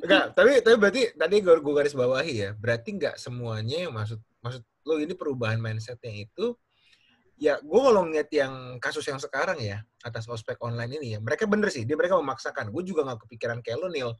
Enggak, 0.00 0.24
tapi 0.32 0.50
tapi 0.60 0.76
berarti 0.76 1.02
tadi 1.12 1.36
gue 1.38 1.54
gue 1.54 1.74
garis 1.76 1.92
bawahi 1.92 2.32
ya. 2.34 2.50
Berarti 2.54 2.96
nggak 2.96 3.16
semuanya 3.16 3.84
yang 3.84 3.92
maksud 3.92 4.16
maksud 4.40 4.62
lo 4.82 4.96
ini 4.96 5.12
perubahan 5.12 5.60
mindsetnya 5.60 6.24
itu 6.24 6.56
ya 7.38 7.54
gue 7.62 7.80
kalau 7.80 8.02
ngeliat 8.04 8.28
yang 8.34 8.82
kasus 8.82 9.06
yang 9.06 9.22
sekarang 9.22 9.62
ya 9.62 9.80
atas 10.02 10.26
ospek 10.26 10.58
online 10.58 10.98
ini 10.98 11.14
ya 11.14 11.18
mereka 11.22 11.46
bener 11.46 11.70
sih 11.70 11.86
dia 11.86 11.94
mereka 11.94 12.18
memaksakan. 12.18 12.74
Gue 12.74 12.82
juga 12.82 13.06
nggak 13.06 13.24
kepikiran 13.24 13.62
kayak 13.62 13.78
lo 13.78 13.88
Nil. 13.88 14.10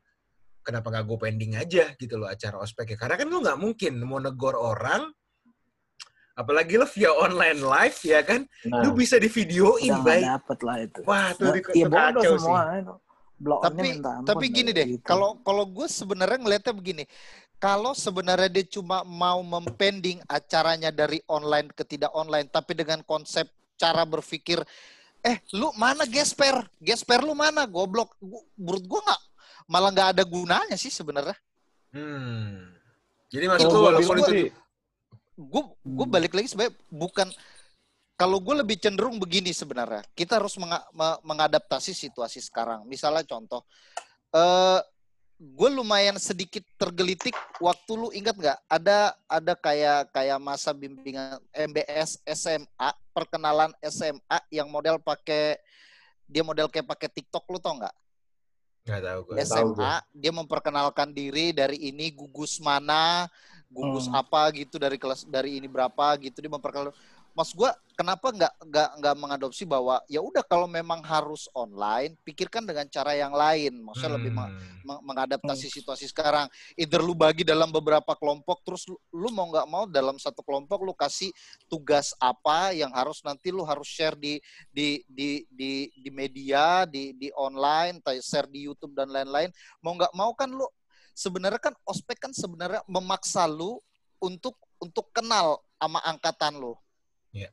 Kenapa 0.63 0.91
nggak 0.95 1.05
gue 1.07 1.19
pending 1.19 1.53
aja 1.59 1.85
gitu 1.99 2.15
loh 2.17 2.31
acara 2.31 2.63
ospeknya? 2.63 2.97
Karena 2.97 3.17
kan 3.19 3.27
lo 3.27 3.39
nggak 3.43 3.59
mungkin 3.59 3.93
mau 4.07 4.23
negor 4.23 4.55
orang 4.55 5.11
apalagi 6.39 6.79
lo 6.79 6.87
via 6.87 7.11
online 7.11 7.59
live 7.59 7.99
ya 8.07 8.23
kan 8.23 8.47
Nah, 8.71 8.87
lu 8.87 8.95
bisa 8.95 9.19
di 9.19 9.27
videoin 9.27 9.91
baik. 10.07 10.23
dapet 10.23 10.59
lah 10.63 10.77
itu. 10.87 11.01
Wah 11.03 11.35
tuh 11.35 11.51
di 11.51 11.61
iya 11.75 11.87
itu 11.87 11.91
bodoh 11.91 12.23
kacau 12.23 12.33
semua 12.39 12.63
sih. 12.63 12.79
itu. 12.79 12.95
Bloknya 13.39 13.67
tapi 13.71 13.83
minta 13.87 14.11
ampun 14.19 14.27
tapi 14.27 14.47
gini 14.51 14.71
deh 14.75 14.87
gitu. 14.99 15.05
kalau 15.07 15.39
kalau 15.47 15.65
gue 15.67 15.87
sebenarnya 15.87 16.39
ngelihatnya 16.43 16.75
begini 16.75 17.05
kalau 17.59 17.91
sebenarnya 17.91 18.47
dia 18.49 18.67
cuma 18.71 19.03
mau 19.03 19.43
mempending 19.43 20.23
acaranya 20.31 20.95
dari 20.95 21.19
online 21.27 21.71
ke 21.75 21.83
tidak 21.83 22.15
online 22.15 22.47
tapi 22.47 22.75
dengan 22.79 23.03
konsep 23.03 23.51
cara 23.75 24.07
berpikir 24.07 24.63
eh 25.19 25.43
lu 25.55 25.75
mana 25.75 26.07
gesper? 26.07 26.71
Gesper 26.79 27.27
lu 27.27 27.35
mana 27.35 27.67
goblok? 27.67 28.15
Gua- 28.23 28.47
menurut 28.55 28.85
gue 28.87 29.01
nggak 29.03 29.23
malah 29.67 29.91
nggak 29.91 30.09
ada 30.17 30.23
gunanya 30.25 30.77
sih 30.79 30.91
sebenarnya. 30.91 31.37
Hmm. 31.89 32.69
jadi 33.33 33.49
maksud 33.49 33.69
gua 33.73 33.81
walaupun 33.93 34.17
itu 34.21 34.33
gue 35.39 35.63
gue 35.85 36.07
balik 36.09 36.33
lagi 36.37 36.53
sebenarnya 36.53 36.77
bukan 36.93 37.29
kalau 38.19 38.43
gue 38.45 38.55
lebih 38.61 38.77
cenderung 38.77 39.17
begini 39.17 39.55
sebenarnya 39.57 40.05
kita 40.13 40.37
harus 40.37 40.59
menga- 40.61 40.85
me- 40.93 41.21
mengadaptasi 41.25 41.95
situasi 41.97 42.39
sekarang. 42.45 42.85
Misalnya 42.87 43.25
contoh 43.27 43.65
eh 44.31 44.81
gue 45.39 45.71
lumayan 45.71 46.19
sedikit 46.19 46.67
tergelitik 46.75 47.35
waktu 47.63 47.93
lu 47.95 48.11
ingat 48.11 48.35
nggak? 48.35 48.59
Ada 48.67 49.15
ada 49.31 49.55
kayak 49.55 50.11
kayak 50.11 50.39
masa 50.43 50.75
bimbingan 50.75 51.39
MBS 51.55 52.19
SMA 52.27 52.91
perkenalan 53.15 53.71
SMA 53.87 54.39
yang 54.51 54.67
model 54.67 54.99
pakai 54.99 55.63
dia 56.27 56.43
model 56.43 56.67
kayak 56.67 56.91
pakai 56.91 57.09
TikTok 57.09 57.47
lu 57.55 57.63
tau 57.63 57.79
nggak? 57.79 57.95
Nggak 58.83 59.01
tahu 59.07 59.19
gue 59.23 59.35
Nggak 59.39 59.47
tahu 59.47 59.55
SMA 59.55 59.95
dia 60.11 60.33
memperkenalkan 60.35 61.09
diri 61.15 61.55
dari 61.55 61.87
ini 61.87 62.11
gugus 62.11 62.59
mana 62.59 63.31
gugus 63.69 64.09
Hmm. 64.09 64.19
apa 64.19 64.49
gitu 64.57 64.81
dari 64.81 64.97
kelas 64.97 65.29
dari 65.29 65.61
ini 65.61 65.69
berapa 65.69 66.17
gitu 66.19 66.41
dia 66.41 66.49
memperkenalkan 66.49 66.97
mas 67.39 67.55
gua 67.55 67.71
kenapa 67.95 68.35
nggak 68.35 68.55
nggak 68.67 68.91
nggak 68.99 69.15
mengadopsi 69.15 69.63
bahwa 69.63 70.03
ya 70.11 70.19
udah 70.19 70.43
kalau 70.43 70.67
memang 70.67 70.99
harus 71.07 71.47
online 71.55 72.19
pikirkan 72.27 72.67
dengan 72.67 72.91
cara 72.91 73.15
yang 73.15 73.31
lain. 73.31 73.79
Maksudnya 73.79 74.19
lebih 74.19 74.35
meng- 74.35 74.51
Hmm. 74.51 74.83
meng- 74.83 75.03
mengadaptasi 75.07 75.71
situasi 75.71 76.11
sekarang. 76.11 76.51
Either 76.75 76.99
lu 76.99 77.15
bagi 77.15 77.47
dalam 77.47 77.71
beberapa 77.71 78.19
kelompok 78.19 78.67
terus 78.67 78.91
lu, 78.91 78.99
lu 79.15 79.31
mau 79.31 79.47
nggak 79.55 79.67
mau 79.71 79.87
dalam 79.87 80.19
satu 80.19 80.43
kelompok 80.43 80.83
lu 80.83 80.95
kasih 80.99 81.31
tugas 81.71 82.11
apa 82.19 82.75
yang 82.75 82.91
harus 82.91 83.23
nanti 83.23 83.55
lu 83.55 83.63
harus 83.63 83.87
share 83.87 84.19
di 84.19 84.43
di 84.75 85.07
di 85.07 85.47
di 85.47 85.87
di 85.95 86.11
media 86.11 86.83
di 86.91 87.15
di 87.15 87.31
online 87.39 88.03
share 88.19 88.51
di 88.51 88.67
YouTube 88.67 88.99
dan 88.99 89.15
lain-lain. 89.15 89.55
Mau 89.79 89.95
nggak 89.95 90.11
mau 90.11 90.35
kan 90.35 90.51
lu 90.51 90.67
sebenarnya 91.15 91.63
kan 91.63 91.75
ospek 91.87 92.19
kan 92.19 92.35
sebenarnya 92.35 92.83
memaksa 92.91 93.47
lu 93.47 93.79
untuk 94.19 94.59
untuk 94.83 95.11
kenal 95.15 95.63
sama 95.79 96.03
angkatan 96.03 96.59
lu 96.59 96.75
Iya. 97.29 97.53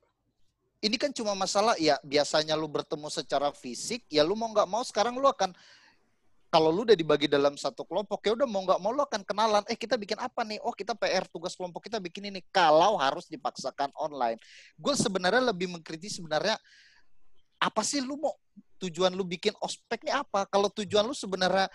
ini 0.80 0.96
kan 0.96 1.12
cuma 1.12 1.36
masalah 1.36 1.76
ya 1.76 2.00
biasanya 2.06 2.56
lu 2.56 2.70
bertemu 2.72 3.12
secara 3.12 3.52
fisik 3.52 4.06
ya 4.08 4.24
lu 4.24 4.38
mau 4.38 4.48
nggak 4.54 4.70
mau 4.70 4.86
sekarang 4.86 5.18
lu 5.20 5.28
akan 5.28 5.52
kalau 6.56 6.72
lu 6.72 6.88
udah 6.88 6.96
dibagi 6.96 7.28
dalam 7.28 7.60
satu 7.60 7.84
kelompok 7.84 8.24
ya 8.24 8.32
udah 8.32 8.48
mau 8.48 8.64
nggak 8.64 8.80
mau 8.80 8.96
lu 8.96 9.04
akan 9.04 9.28
kenalan 9.28 9.60
eh 9.68 9.76
kita 9.76 10.00
bikin 10.00 10.16
apa 10.24 10.48
nih? 10.48 10.56
Oh 10.64 10.72
kita 10.72 10.96
PR 10.96 11.28
tugas 11.28 11.52
kelompok 11.52 11.84
kita 11.84 12.00
bikin 12.00 12.32
ini. 12.32 12.40
Kalau 12.48 12.96
harus 12.96 13.28
dipaksakan 13.28 13.92
online. 14.00 14.40
Gue 14.80 14.96
sebenarnya 14.96 15.44
lebih 15.52 15.68
mengkritik 15.68 16.08
sebenarnya 16.08 16.56
apa 17.60 17.82
sih 17.84 18.00
lu 18.00 18.16
mau 18.16 18.32
tujuan 18.80 19.12
lu 19.12 19.28
bikin 19.28 19.52
ospek 19.60 20.08
ini 20.08 20.16
apa? 20.16 20.48
Kalau 20.48 20.72
tujuan 20.72 21.04
lu 21.04 21.12
sebenarnya 21.12 21.68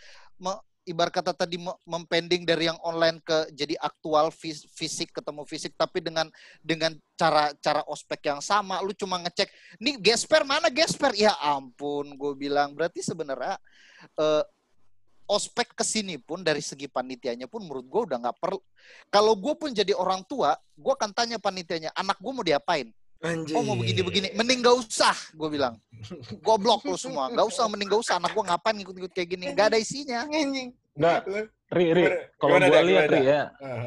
ibarat 0.88 1.12
kata 1.12 1.36
tadi 1.36 1.60
me- 1.60 1.76
mempending 1.84 2.48
dari 2.48 2.68
yang 2.68 2.78
online 2.80 3.20
ke 3.20 3.52
jadi 3.52 3.76
aktual 3.80 4.32
fis- 4.32 4.64
fisik 4.72 5.12
ketemu 5.12 5.44
fisik 5.44 5.72
tapi 5.76 6.00
dengan 6.00 6.26
dengan 6.64 6.96
cara 7.14 7.52
cara 7.60 7.84
ospek 7.84 8.32
yang 8.32 8.40
sama 8.40 8.80
lu 8.80 8.96
cuma 8.96 9.20
ngecek 9.20 9.48
nih 9.78 10.00
gesper 10.00 10.42
mana 10.42 10.72
gesper? 10.72 11.12
Ya 11.16 11.36
ampun 11.38 12.16
gue 12.16 12.32
bilang 12.34 12.72
berarti 12.72 13.04
sebenarnya 13.04 13.60
eh, 14.16 14.44
ospek 15.30 15.78
ke 15.78 15.84
sini 15.86 16.18
pun 16.18 16.42
dari 16.42 16.58
segi 16.58 16.90
panitianya 16.90 17.46
pun 17.46 17.62
menurut 17.62 17.86
gue 17.86 18.00
udah 18.10 18.18
nggak 18.18 18.38
perlu. 18.42 18.58
Kalau 19.12 19.38
gue 19.38 19.54
pun 19.54 19.70
jadi 19.70 19.94
orang 19.94 20.26
tua 20.26 20.58
gue 20.74 20.92
akan 20.92 21.14
tanya 21.14 21.38
panitianya 21.38 21.94
anak 21.94 22.18
gue 22.18 22.32
mau 22.34 22.42
diapain 22.42 22.90
Anjir. 23.20 23.52
oh 23.52 23.60
mau 23.60 23.76
begini 23.76 24.00
begini 24.00 24.28
mending 24.32 24.64
gak 24.64 24.80
usah 24.80 25.12
gue 25.36 25.48
bilang 25.52 25.76
goblok 26.40 26.80
lu 26.88 26.96
semua 26.96 27.28
gak 27.28 27.52
usah 27.52 27.68
mending 27.68 27.92
gak 27.92 28.00
usah 28.00 28.16
anak 28.16 28.32
gue 28.32 28.44
ngapain 28.48 28.72
ngikut-ngikut 28.80 29.12
kayak 29.12 29.28
gini 29.36 29.44
gak 29.52 29.72
ada 29.72 29.78
isinya 29.78 30.24
Anjing. 30.24 30.72
Nggak, 30.90 31.20
Ri, 31.70 31.86
Ri, 31.94 32.04
kalau 32.34 32.58
gue 32.58 32.80
lihat 32.90 33.08
Ri 33.08 33.22
ya, 33.22 33.40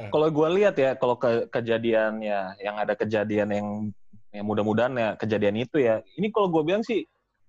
kalau 0.08 0.28
gue 0.32 0.48
lihat 0.56 0.76
ya, 0.80 0.96
kalau 0.96 1.20
ke 1.20 1.52
kejadian 1.52 2.24
ya, 2.24 2.56
yang 2.64 2.80
ada 2.80 2.96
kejadian 2.96 3.50
yang 3.52 3.68
yang 4.34 4.46
mudah-mudahan 4.48 4.96
ya 4.96 5.10
kejadian 5.20 5.62
itu 5.62 5.84
ya, 5.84 6.00
ini 6.16 6.32
kalau 6.32 6.48
gue 6.50 6.64
bilang 6.64 6.82
sih 6.82 7.04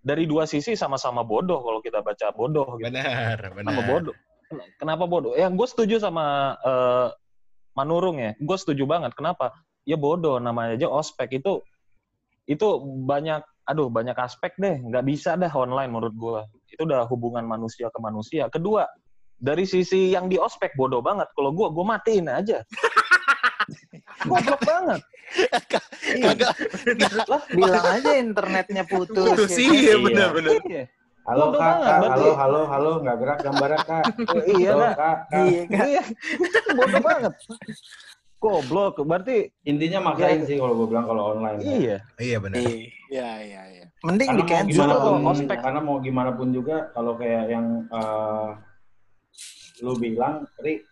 dari 0.05 0.29
dua 0.29 0.44
sisi 0.44 0.77
sama-sama 0.77 1.25
bodoh 1.25 1.64
kalau 1.64 1.81
kita 1.81 2.03
baca 2.05 2.29
bodoh 2.35 2.77
gitu. 2.77 2.92
Benar, 2.92 3.40
Sama 3.40 3.57
benar. 3.57 3.85
bodoh. 3.88 4.16
Ken- 4.51 4.68
Kenapa 4.77 5.05
bodoh? 5.09 5.33
Ya 5.33 5.49
gue 5.49 5.66
setuju 5.70 5.97
sama 5.97 6.59
eh, 6.61 7.09
Manurung 7.73 8.20
ya. 8.20 8.37
Gue 8.37 8.59
setuju 8.61 8.85
banget. 8.85 9.16
Kenapa? 9.16 9.55
Ya 9.88 9.97
bodoh 9.97 10.37
namanya 10.42 10.77
aja 10.77 10.88
ospek 10.92 11.40
itu 11.40 11.64
itu 12.44 12.68
banyak 13.09 13.40
aduh 13.64 13.88
banyak 13.88 14.16
aspek 14.20 14.52
deh. 14.61 14.76
Nggak 14.80 15.04
bisa 15.09 15.37
dah 15.40 15.52
online 15.52 15.90
menurut 15.92 16.14
gue 16.14 16.40
itu 16.74 16.83
udah 16.85 17.09
hubungan 17.09 17.44
manusia 17.44 17.88
ke 17.88 17.98
manusia. 18.00 18.48
Kedua 18.52 18.85
dari 19.40 19.64
sisi 19.64 20.12
yang 20.12 20.28
di 20.28 20.37
ospek 20.37 20.76
bodoh 20.76 21.00
banget. 21.00 21.28
Kalau 21.33 21.50
gue 21.52 21.66
gue 21.72 21.85
matiin 21.85 22.28
aja. 22.28 22.61
Goblok 24.28 24.62
banget. 24.62 25.00
Kagak. 26.20 26.54
Lah 27.26 27.42
Bilang 27.59 27.87
aja 27.88 28.11
internetnya 28.20 28.85
putus. 28.85 29.24
Putus. 29.24 29.50
ya 29.50 29.57
sih, 29.57 29.68
kan? 29.68 29.80
iya 29.80 29.94
benar-benar. 29.98 30.52
iya. 30.68 30.85
Halo 31.24 31.57
kak, 31.57 31.57
banget, 31.57 31.88
kak, 31.88 31.96
halo, 32.04 32.30
halo, 32.37 32.61
halo, 32.68 32.90
nggak 33.00 33.16
gerak 33.16 33.38
gambarnya 33.40 33.80
kak. 33.88 34.04
iya 34.44 34.70
Halo, 34.76 34.85
kak 34.85 34.92
kak, 34.92 35.16
kak. 35.33 35.40
Iya 35.40 35.62
kan? 35.64 35.87
iya. 35.88 36.02
Bodoh 36.76 37.00
banget 37.00 37.33
goblok 38.37 39.01
berarti 39.01 39.49
Intinya 39.64 39.99
maksain 40.05 40.44
sih 40.44 40.57
kalau 40.57 40.77
gue 40.77 40.87
bilang 40.87 41.05
kalau 41.05 41.33
online. 41.33 41.59
ya. 41.59 41.73
iya 41.73 41.97
Iya 42.16 42.37
benar. 42.38 42.61
Iya, 42.61 43.31
iya, 43.40 43.62
iya. 43.70 43.87
Mending 44.01 44.29
Karena 44.29 44.40
di 44.40 44.44
cancel. 44.44 44.88
pun, 44.90 45.23
ospek. 45.25 45.59
karena 45.59 45.81
mau 45.81 45.97
gimana 45.99 46.31
pun 46.31 46.49
juga 46.51 46.92
kalau 46.92 47.14
kayak 47.14 47.44
yang 47.49 47.66
eh, 47.87 48.49
lu 49.81 49.94
bilang, 49.94 50.44
Ri, 50.59 50.83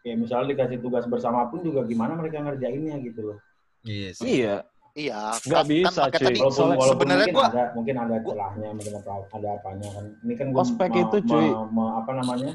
kayak 0.00 0.16
misalnya 0.18 0.52
dikasih 0.52 0.78
tugas 0.78 1.04
bersama 1.04 1.48
pun 1.48 1.60
juga 1.60 1.82
gimana 1.82 2.12
mereka 2.12 2.38
ngerjainnya 2.40 2.98
gitu 3.00 3.32
loh. 3.32 3.38
Iya 3.82 4.08
sih. 4.12 4.42
iya 4.42 4.56
Iya, 4.92 5.30
Nggak 5.38 5.62
kan- 5.62 5.70
bisa, 5.70 6.02
kan 6.04 6.18
cuy. 6.18 6.34
Walaupun, 6.34 6.66
walaupun 6.74 6.88
sebenarnya 6.90 7.24
mungkin 7.24 7.38
gua 7.38 7.46
ada 7.46 7.64
mungkin 7.70 7.94
ada 7.96 8.16
celahnya, 8.18 8.68
mungkin 8.74 8.94
ada, 8.98 9.12
ada 9.30 9.48
apanya 9.54 9.88
kan. 9.94 10.04
Ini 10.26 10.32
kan 10.34 10.46
gue 10.50 10.58
Ospek 10.58 10.90
itu, 10.90 11.16
cuy. 11.22 11.48
apa 11.70 12.10
namanya? 12.12 12.52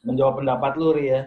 Menjawab 0.00 0.34
pendapat 0.44 0.72
lu, 0.76 0.92
Ri 0.92 1.04
ya. 1.08 1.22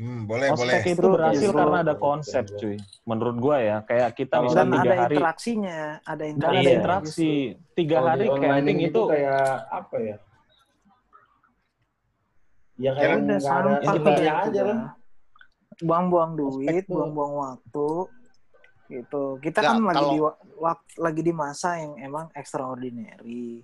Hmm, 0.00 0.24
boleh, 0.24 0.48
boleh. 0.50 0.80
ospek 0.80 0.80
itu 0.80 0.96
Justru- 0.96 1.12
berhasil 1.12 1.40
justru- 1.44 1.60
karena 1.60 1.78
ada 1.84 1.94
konsep 1.94 2.44
cuy 2.56 2.76
menurut 3.04 3.36
gua 3.36 3.56
ya 3.60 3.76
kayak 3.84 4.16
kita 4.16 4.34
Dan 4.40 4.48
tiga 4.48 4.80
ada 4.80 4.94
hari 4.96 5.14
interaksinya, 5.14 5.78
ada 6.00 6.16
dan 6.16 6.28
interaksi. 6.30 6.56
ada 6.56 6.64
Iya. 6.64 6.72
interaksi 6.72 7.30
tiga 7.74 7.94
Kalau 7.94 8.08
hari 8.08 8.24
di 8.24 8.28
camping 8.40 8.78
gitu 8.80 8.88
itu 8.88 9.02
kayak 9.06 9.44
apa 9.68 9.96
ya? 10.00 10.16
Ya 12.80 12.90
kayak 12.96 13.04
Ya 13.04 13.16
udah 13.20 13.38
sampah 13.38 13.92
gitu 13.92 14.08
aja 14.08 14.32
lah. 14.32 14.46
dah. 14.48 14.80
Buang-buang 15.80 16.32
duit, 16.34 16.84
buang-buang 16.86 17.32
waktu. 17.36 17.88
Gitu. 18.88 19.22
Kita 19.38 19.58
Nggak, 19.60 19.68
kan 19.70 19.76
lagi 19.82 19.96
kalau- 19.96 20.10
di 20.10 20.18
wa- 20.18 20.38
wak- 20.58 20.96
lagi 20.96 21.20
di 21.20 21.32
masa 21.32 21.76
yang 21.76 21.92
emang 22.00 22.26
extraordinary. 22.32 23.62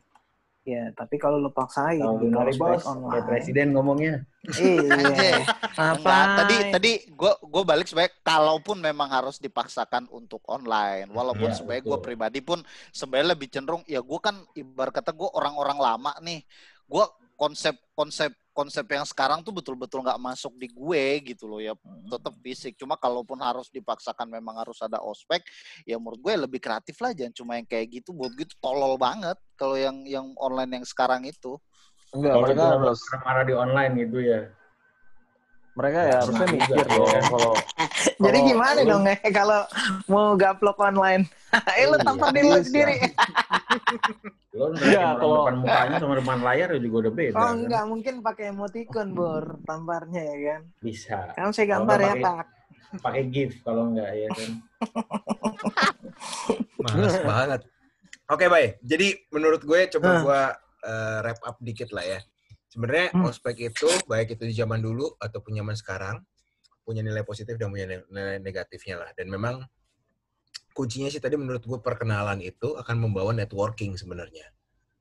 Ya, 0.66 0.90
tapi 0.98 1.14
kalau 1.14 1.38
lu 1.38 1.55
paksain 1.55 2.02
Kalau 2.02 2.18
dari 2.18 2.50
ospek 2.50 2.59
bos, 2.59 2.83
online. 2.90 3.12
kayak 3.14 3.26
presiden 3.31 3.66
ngomongnya. 3.70 4.14
Iya. 4.59 5.46
Apa? 5.79 5.94
Enggak, 5.94 6.26
tadi 6.42 6.57
tadi 6.74 6.92
gue 7.07 7.33
gue 7.38 7.62
balik 7.62 7.87
sebagai 7.87 8.18
kalaupun 8.26 8.83
memang 8.83 9.07
harus 9.07 9.38
dipaksakan 9.38 10.11
untuk 10.11 10.42
online, 10.50 11.07
walaupun 11.14 11.55
Iya, 11.55 11.59
sebagai 11.62 11.87
betul. 11.87 11.90
gue 11.94 11.98
pribadi 12.02 12.40
pun 12.42 12.59
sebenarnya 12.90 13.38
lebih 13.38 13.46
cenderung 13.46 13.87
ya 13.87 14.02
gue 14.02 14.18
kan 14.18 14.42
ibarat 14.59 14.90
kata 14.90 15.14
gue 15.14 15.31
orang-orang 15.38 15.79
lama 15.79 16.12
nih, 16.18 16.42
gue 16.83 17.05
konsep 17.37 17.77
konsep 17.92 18.33
konsep 18.51 18.88
yang 18.88 19.05
sekarang 19.05 19.44
tuh 19.44 19.53
betul-betul 19.53 20.01
nggak 20.01 20.16
masuk 20.16 20.57
di 20.57 20.72
gue 20.72 21.05
gitu 21.29 21.44
loh 21.44 21.61
ya 21.61 21.77
tetap 22.09 22.33
fisik 22.40 22.72
cuma 22.75 22.96
kalaupun 22.96 23.37
harus 23.37 23.68
dipaksakan 23.68 24.25
memang 24.27 24.57
harus 24.57 24.81
ada 24.81 24.96
ospek 25.05 25.44
ya 25.85 26.01
menurut 26.01 26.16
gue 26.18 26.33
lebih 26.35 26.57
kreatif 26.57 26.96
lah 26.99 27.12
jangan 27.12 27.37
cuma 27.37 27.53
yang 27.61 27.68
kayak 27.68 28.01
gitu 28.01 28.16
buat 28.16 28.33
gue 28.33 28.49
itu 28.49 28.57
tolol 28.57 28.96
banget 28.96 29.37
kalau 29.55 29.77
yang 29.77 30.01
yang 30.09 30.33
online 30.40 30.81
yang 30.81 30.87
sekarang 30.88 31.29
itu 31.29 31.61
enggak 32.16 32.33
Kalau 32.33 32.44
mereka 32.49 32.62
harus 32.81 33.01
marah 33.20 33.44
di 33.44 33.53
online 33.53 33.92
gitu 34.01 34.18
ya. 34.25 34.40
mereka 35.77 36.01
ya 36.09 36.16
harusnya 36.25 36.49
mikir 36.49 36.77
ya 36.81 36.85
dong 36.88 37.25
kalau 37.29 37.53
Jadi 38.25 38.38
gimana 38.49 38.81
lu- 38.81 38.88
dong 38.88 39.05
eh 39.05 39.20
kalau 39.29 39.61
mau 40.09 40.33
gaplok 40.33 40.81
online? 40.81 41.29
eh 41.77 41.85
lu 41.85 42.01
Iya, 42.01 42.05
tampar 42.09 42.33
diri 42.33 42.49
lu 42.49 42.57
bisa. 42.57 42.64
sendiri. 42.64 42.96
Lo 44.52 44.62
orang 44.72 44.78
kalau- 45.18 45.36
depan 45.42 45.54
mukanya 45.60 45.96
sama 45.98 46.14
depan 46.16 46.38
layar 46.40 46.68
ya 46.72 46.78
juga 46.78 46.96
udah 47.06 47.12
beda. 47.12 47.34
Oh 47.34 47.42
kan? 47.42 47.54
enggak, 47.58 47.82
mungkin 47.86 48.14
pakai 48.20 48.44
emoticon, 48.50 49.06
Bor, 49.12 49.44
tamparnya 49.62 50.22
ya 50.22 50.36
kan. 50.48 50.60
Bisa. 50.80 51.16
Kan 51.32 51.50
saya 51.50 51.66
gambar 51.72 51.96
ya, 51.98 52.12
Pak. 52.18 52.44
Pakai 52.98 53.22
GIF 53.28 53.52
kalau 53.60 53.90
enggak 53.90 54.10
ya 54.10 54.26
kan. 54.30 54.50
Males 56.82 57.16
banget. 57.20 57.60
Oke, 58.26 58.44
baik. 58.46 58.70
Jadi 58.80 59.06
menurut 59.30 59.60
gue 59.60 59.80
coba 59.92 60.08
Hah. 60.08 60.18
gue 60.22 60.40
eh, 60.86 61.16
wrap 61.22 61.38
up 61.42 61.56
dikit 61.58 61.90
lah 61.90 62.02
ya. 62.02 62.18
Sebenarnya 62.66 63.10
Hmm. 63.10 63.26
ospek 63.26 63.56
itu 63.64 63.86
baik 64.06 64.32
itu 64.32 64.42
di 64.44 64.52
zaman 64.52 64.78
dulu 64.78 65.08
ataupun 65.16 65.54
zaman 65.54 65.74
sekarang 65.74 66.16
punya 66.82 67.02
nilai 67.02 67.22
positif 67.22 67.54
dan 67.56 67.68
punya 67.68 67.86
nilai 68.06 68.38
negatifnya 68.38 68.98
lah. 68.98 69.10
Dan 69.12 69.26
memang 69.26 69.62
kuncinya 70.76 71.08
sih 71.08 71.18
tadi 71.18 71.40
menurut 71.40 71.64
gue 71.64 71.80
perkenalan 71.80 72.44
itu 72.44 72.76
akan 72.76 72.96
membawa 73.00 73.32
networking 73.32 73.96
sebenarnya. 73.96 74.44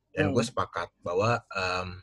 Dan 0.10 0.32
gue 0.32 0.40
Hmm. 0.40 0.48
sepakat 0.48 0.88
bahwa 1.04 1.44
em, 1.52 2.00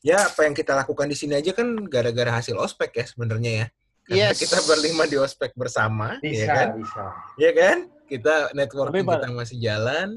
ya 0.00 0.30
apa 0.30 0.46
yang 0.46 0.54
kita 0.54 0.78
lakukan 0.78 1.10
di 1.10 1.18
sini 1.18 1.34
aja 1.34 1.50
kan 1.50 1.66
gara-gara 1.90 2.30
hasil 2.30 2.54
ospek 2.54 2.94
ya 2.94 3.04
sebenarnya 3.04 3.50
ya. 3.50 3.66
Karena 4.06 4.30
Yes. 4.30 4.38
kita 4.38 4.62
berlima 4.64 5.04
di 5.04 5.18
ospek 5.18 5.50
bersama, 5.54 6.22
Bisa, 6.22 6.38
ya 6.38 6.46
kan? 6.48 6.68
bisa. 6.78 7.04
Ya 7.36 7.50
kan? 7.50 7.76
Kita 8.06 8.34
networking 8.54 9.02
Tapi, 9.02 9.18
kita 9.18 9.30
masih 9.34 9.58
jalan. 9.58 10.08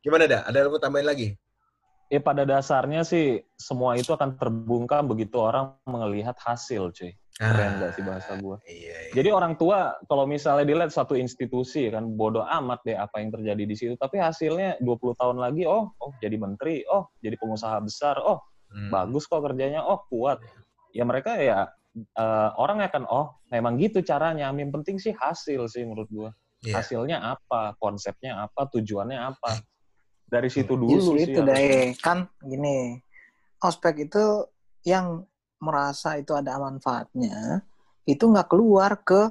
Gimana 0.00 0.24
dah? 0.24 0.40
Ada 0.48 0.64
yang 0.64 0.72
mau 0.72 0.80
tambahin 0.80 1.04
lagi? 1.06 1.28
ya 2.10 2.18
pada 2.18 2.42
dasarnya 2.42 3.06
sih 3.06 3.38
semua 3.54 3.94
itu 3.94 4.10
akan 4.10 4.34
terbungkam 4.34 5.06
begitu 5.06 5.38
orang 5.38 5.78
melihat 5.86 6.34
hasil 6.42 6.90
cuy 6.90 7.14
keren 7.40 7.80
gak 7.80 7.96
sih 7.96 8.04
bahasa 8.04 8.36
gua 8.36 8.60
Iya, 8.68 9.08
iya. 9.08 9.12
Jadi 9.16 9.28
orang 9.32 9.56
tua 9.56 9.96
kalau 10.04 10.28
misalnya 10.28 10.68
dilihat 10.68 10.92
satu 10.92 11.16
institusi 11.16 11.88
kan 11.88 12.04
bodoh 12.12 12.44
amat 12.44 12.84
deh 12.84 13.00
apa 13.00 13.24
yang 13.24 13.32
terjadi 13.32 13.64
di 13.64 13.72
situ, 13.72 13.94
tapi 13.96 14.20
hasilnya 14.20 14.76
20 14.84 15.16
tahun 15.16 15.40
lagi 15.40 15.64
oh 15.64 15.88
oh 15.96 16.12
jadi 16.20 16.36
menteri, 16.36 16.84
oh 16.92 17.08
jadi 17.24 17.40
pengusaha 17.40 17.80
besar, 17.80 18.20
oh 18.20 18.44
Hmm. 18.70 18.86
bagus 18.86 19.26
kok 19.26 19.42
kerjanya, 19.42 19.82
oh 19.82 19.98
kuat. 20.06 20.38
Ya 20.94 21.02
mereka 21.02 21.34
ya 21.42 21.66
eh, 21.98 22.50
orang 22.54 22.78
akan 22.86 23.02
oh 23.10 23.42
memang 23.50 23.74
gitu 23.82 23.98
caranya. 23.98 24.46
Yang 24.54 24.70
penting 24.78 24.96
sih 25.02 25.10
hasil 25.10 25.66
sih 25.66 25.82
menurut 25.82 26.06
gua. 26.06 26.30
Iya. 26.62 26.78
Hasilnya 26.78 27.18
apa, 27.18 27.74
konsepnya 27.82 28.46
apa, 28.46 28.70
tujuannya 28.70 29.18
apa. 29.18 29.58
Dari 30.30 30.46
situ 30.46 30.78
dulu 30.78 31.02
Justru 31.02 31.18
sih. 31.18 31.34
itu 31.34 31.40
deh, 31.42 31.90
kan 31.98 32.30
gini. 32.46 33.02
Ospek 33.58 34.06
itu 34.06 34.46
yang 34.86 35.26
merasa 35.60 36.16
itu 36.16 36.32
ada 36.32 36.56
manfaatnya, 36.56 37.60
itu 38.02 38.24
nggak 38.24 38.48
keluar 38.48 38.96
ke 38.98 39.28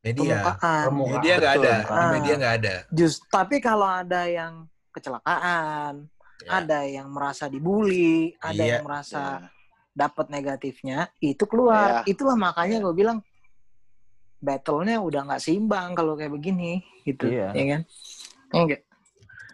Media. 0.00 0.40
permukaan. 0.40 0.84
Permukaan. 0.88 1.14
Media 1.14 1.32
nggak 1.36 1.54
ada. 1.54 1.74
Betul. 1.76 1.92
Di 1.92 2.00
Ah. 2.00 2.10
Media 2.10 2.34
nggak 2.34 2.54
ada. 2.58 2.74
Just, 2.90 3.18
tapi 3.28 3.56
kalau 3.58 3.84
ada 3.86 4.20
yang 4.24 4.64
kecelakaan, 4.90 5.94
Ya. 6.38 6.50
ada 6.56 6.78
yang 6.82 7.08
merasa 7.10 7.44
dibully, 7.46 8.32
ada 8.38 8.56
Iya. 8.56 8.72
yang 8.80 8.84
merasa 8.84 9.22
Ya. 9.42 9.48
dapat 9.92 10.26
negatifnya, 10.28 10.98
itu 11.18 11.44
keluar. 11.44 12.02
Iya. 12.02 12.14
Itulah 12.14 12.34
makanya 12.34 12.80
gue 12.80 12.94
bilang 12.94 13.18
battle-nya 14.38 15.02
udah 15.02 15.20
nggak 15.26 15.42
seimbang 15.42 15.92
kalau 15.92 16.14
kayak 16.14 16.30
begini, 16.30 16.80
gitu, 17.02 17.26
Iya. 17.26 17.50
ya 17.52 17.64
kan? 17.68 17.80
Enggak. 18.54 18.80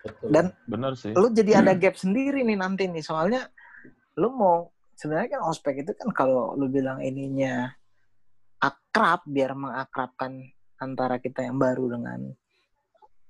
Betul. 0.05 0.29
Dan 0.29 0.45
Bener 0.69 0.93
sih. 0.95 1.17
lu 1.17 1.33
jadi 1.33 1.65
ada 1.65 1.73
gap 1.81 1.97
sendiri 1.97 2.45
nih 2.45 2.61
nanti 2.61 2.85
nih, 2.85 3.01
soalnya 3.01 3.49
lu 4.15 4.29
mau 4.31 4.69
sebenarnya 4.95 5.39
kan 5.39 5.43
ospek 5.51 5.85
itu 5.87 5.93
kan 5.95 6.09
kalau 6.15 6.55
lu 6.59 6.71
bilang 6.71 7.03
ininya 7.03 7.71
akrab 8.63 9.27
biar 9.27 9.53
mengakrabkan 9.53 10.41
antara 10.81 11.21
kita 11.21 11.45
yang 11.45 11.59
baru 11.59 11.99
dengan 11.99 12.33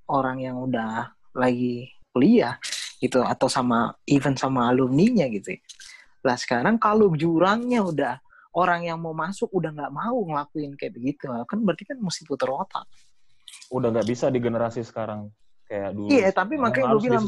orang 0.08 0.38
yang 0.40 0.56
udah 0.60 1.12
lagi 1.34 1.90
kuliah 2.14 2.60
gitu 3.02 3.24
atau 3.24 3.50
sama 3.50 3.92
even 4.06 4.38
sama 4.38 4.70
alumninya 4.70 5.26
gitu. 5.28 5.58
Lah 6.24 6.38
sekarang 6.38 6.80
kalau 6.80 7.12
jurangnya 7.12 7.84
udah 7.84 8.14
orang 8.54 8.86
yang 8.86 9.02
mau 9.02 9.12
masuk 9.12 9.50
udah 9.50 9.74
nggak 9.74 9.92
mau 9.92 10.14
ngelakuin 10.24 10.78
kayak 10.78 10.94
begitu, 10.94 11.26
kan 11.26 11.58
berarti 11.60 11.84
kan 11.84 11.98
mesti 11.98 12.22
putar 12.24 12.48
otak. 12.54 12.86
Udah 13.74 13.90
nggak 13.90 14.06
bisa 14.06 14.30
di 14.30 14.38
generasi 14.38 14.86
sekarang 14.86 15.28
kayak 15.66 15.90
dulu. 15.96 16.08
Iya, 16.12 16.30
tapi 16.30 16.54
makanya 16.54 16.94
gua 16.94 17.02
bilang, 17.02 17.26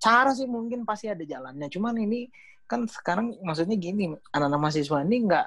cara 0.00 0.30
sih 0.32 0.48
mungkin 0.48 0.88
pasti 0.88 1.12
ada 1.12 1.22
jalannya. 1.22 1.68
Cuman 1.68 1.94
ini 2.00 2.30
kan 2.66 2.84
sekarang 2.90 3.38
maksudnya 3.42 3.78
gini, 3.78 4.10
anak-anak 4.34 4.60
mahasiswa 4.60 4.98
ini 5.06 5.16
nggak 5.26 5.46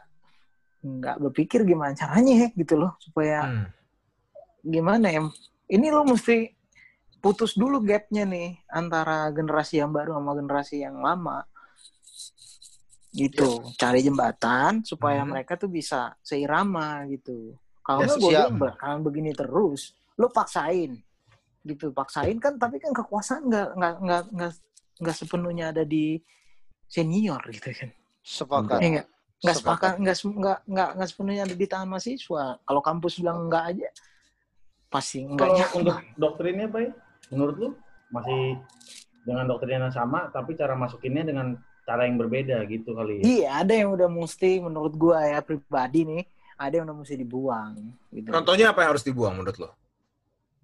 nggak 0.79 1.15
berpikir 1.19 1.67
gimana 1.67 1.91
caranya 1.91 2.47
ya 2.47 2.49
gitu 2.55 2.79
loh 2.79 2.95
supaya 3.03 3.43
Hmm. 3.43 3.67
gimana 4.63 5.11
ya? 5.11 5.21
Ini 5.69 5.91
lo 5.91 6.07
mesti 6.07 6.49
putus 7.19 7.59
dulu 7.59 7.83
gapnya 7.83 8.23
nih 8.23 8.63
antara 8.71 9.27
generasi 9.29 9.83
yang 9.83 9.91
baru 9.91 10.15
sama 10.15 10.31
generasi 10.39 10.75
yang 10.79 11.03
lama. 11.03 11.43
Gitu, 13.09 13.73
cari 13.75 14.05
jembatan 14.05 14.85
supaya 14.85 15.25
Hmm. 15.25 15.33
mereka 15.35 15.57
tuh 15.59 15.67
bisa 15.67 16.13
seirama 16.21 17.03
gitu. 17.09 17.57
Kalau 17.83 18.05
Ya, 18.05 18.47
gue 18.47 18.69
bakalan 18.69 19.01
begini 19.01 19.33
terus, 19.33 19.97
lo 20.15 20.29
paksain 20.29 20.95
gitu 21.59 21.91
paksain 21.91 22.39
kan 22.39 22.55
tapi 22.55 22.79
kan 22.79 22.95
kekuasaan 22.95 23.51
nggak 23.51 23.69
nggak 23.75 23.93
nggak 24.31 24.51
nggak 25.03 25.15
sepenuhnya 25.15 25.75
ada 25.75 25.83
di 25.83 26.15
senior 26.89 27.39
gitu 27.53 27.69
kan 27.71 27.89
Sepakat. 28.19 28.77
Iya 28.81 28.89
nggak 28.99 29.07
nggak 29.39 29.55
Sepakat. 29.55 29.55
sepakat 29.55 29.93
nggak 30.03 30.17
nggak 30.19 30.59
nggak 30.67 30.89
nggak 30.99 31.07
sepenuhnya 31.07 31.43
ada 31.47 31.55
di 31.55 31.67
tangan 31.69 31.87
mahasiswa 31.87 32.43
kalau 32.67 32.81
kampus 32.83 33.13
bilang 33.23 33.47
enggak 33.47 33.63
aja 33.71 33.89
pasti 34.89 35.23
Kalau 35.23 35.31
enggaknya 35.55 35.65
untuk 35.77 35.95
doktrinnya, 36.17 36.67
Pak, 36.67 36.81
ya, 36.81 36.91
menurut 37.31 37.55
lu 37.55 37.69
masih 38.09 38.57
dengan 39.21 39.45
doktrin 39.45 39.79
yang 39.79 39.93
sama, 39.93 40.33
tapi 40.33 40.57
cara 40.57 40.73
masukinnya 40.73 41.23
dengan 41.29 41.53
cara 41.85 42.09
yang 42.09 42.17
berbeda 42.17 42.65
gitu 42.67 42.93
kali 42.93 43.21
ya? 43.21 43.23
iya 43.23 43.49
ada 43.61 43.73
yang 43.73 43.93
udah 43.93 44.09
mesti 44.09 44.61
menurut 44.61 44.93
gua 44.93 45.25
ya 45.25 45.39
pribadi 45.41 46.05
nih 46.05 46.21
ada 46.59 46.73
yang 46.75 46.85
udah 46.89 46.97
mesti 47.01 47.15
dibuang 47.17 47.71
gitu 48.13 48.29
Contohnya 48.29 48.73
apa 48.75 48.83
yang 48.85 48.89
harus 48.93 49.05
dibuang 49.05 49.33
menurut 49.37 49.57
lo? 49.57 49.69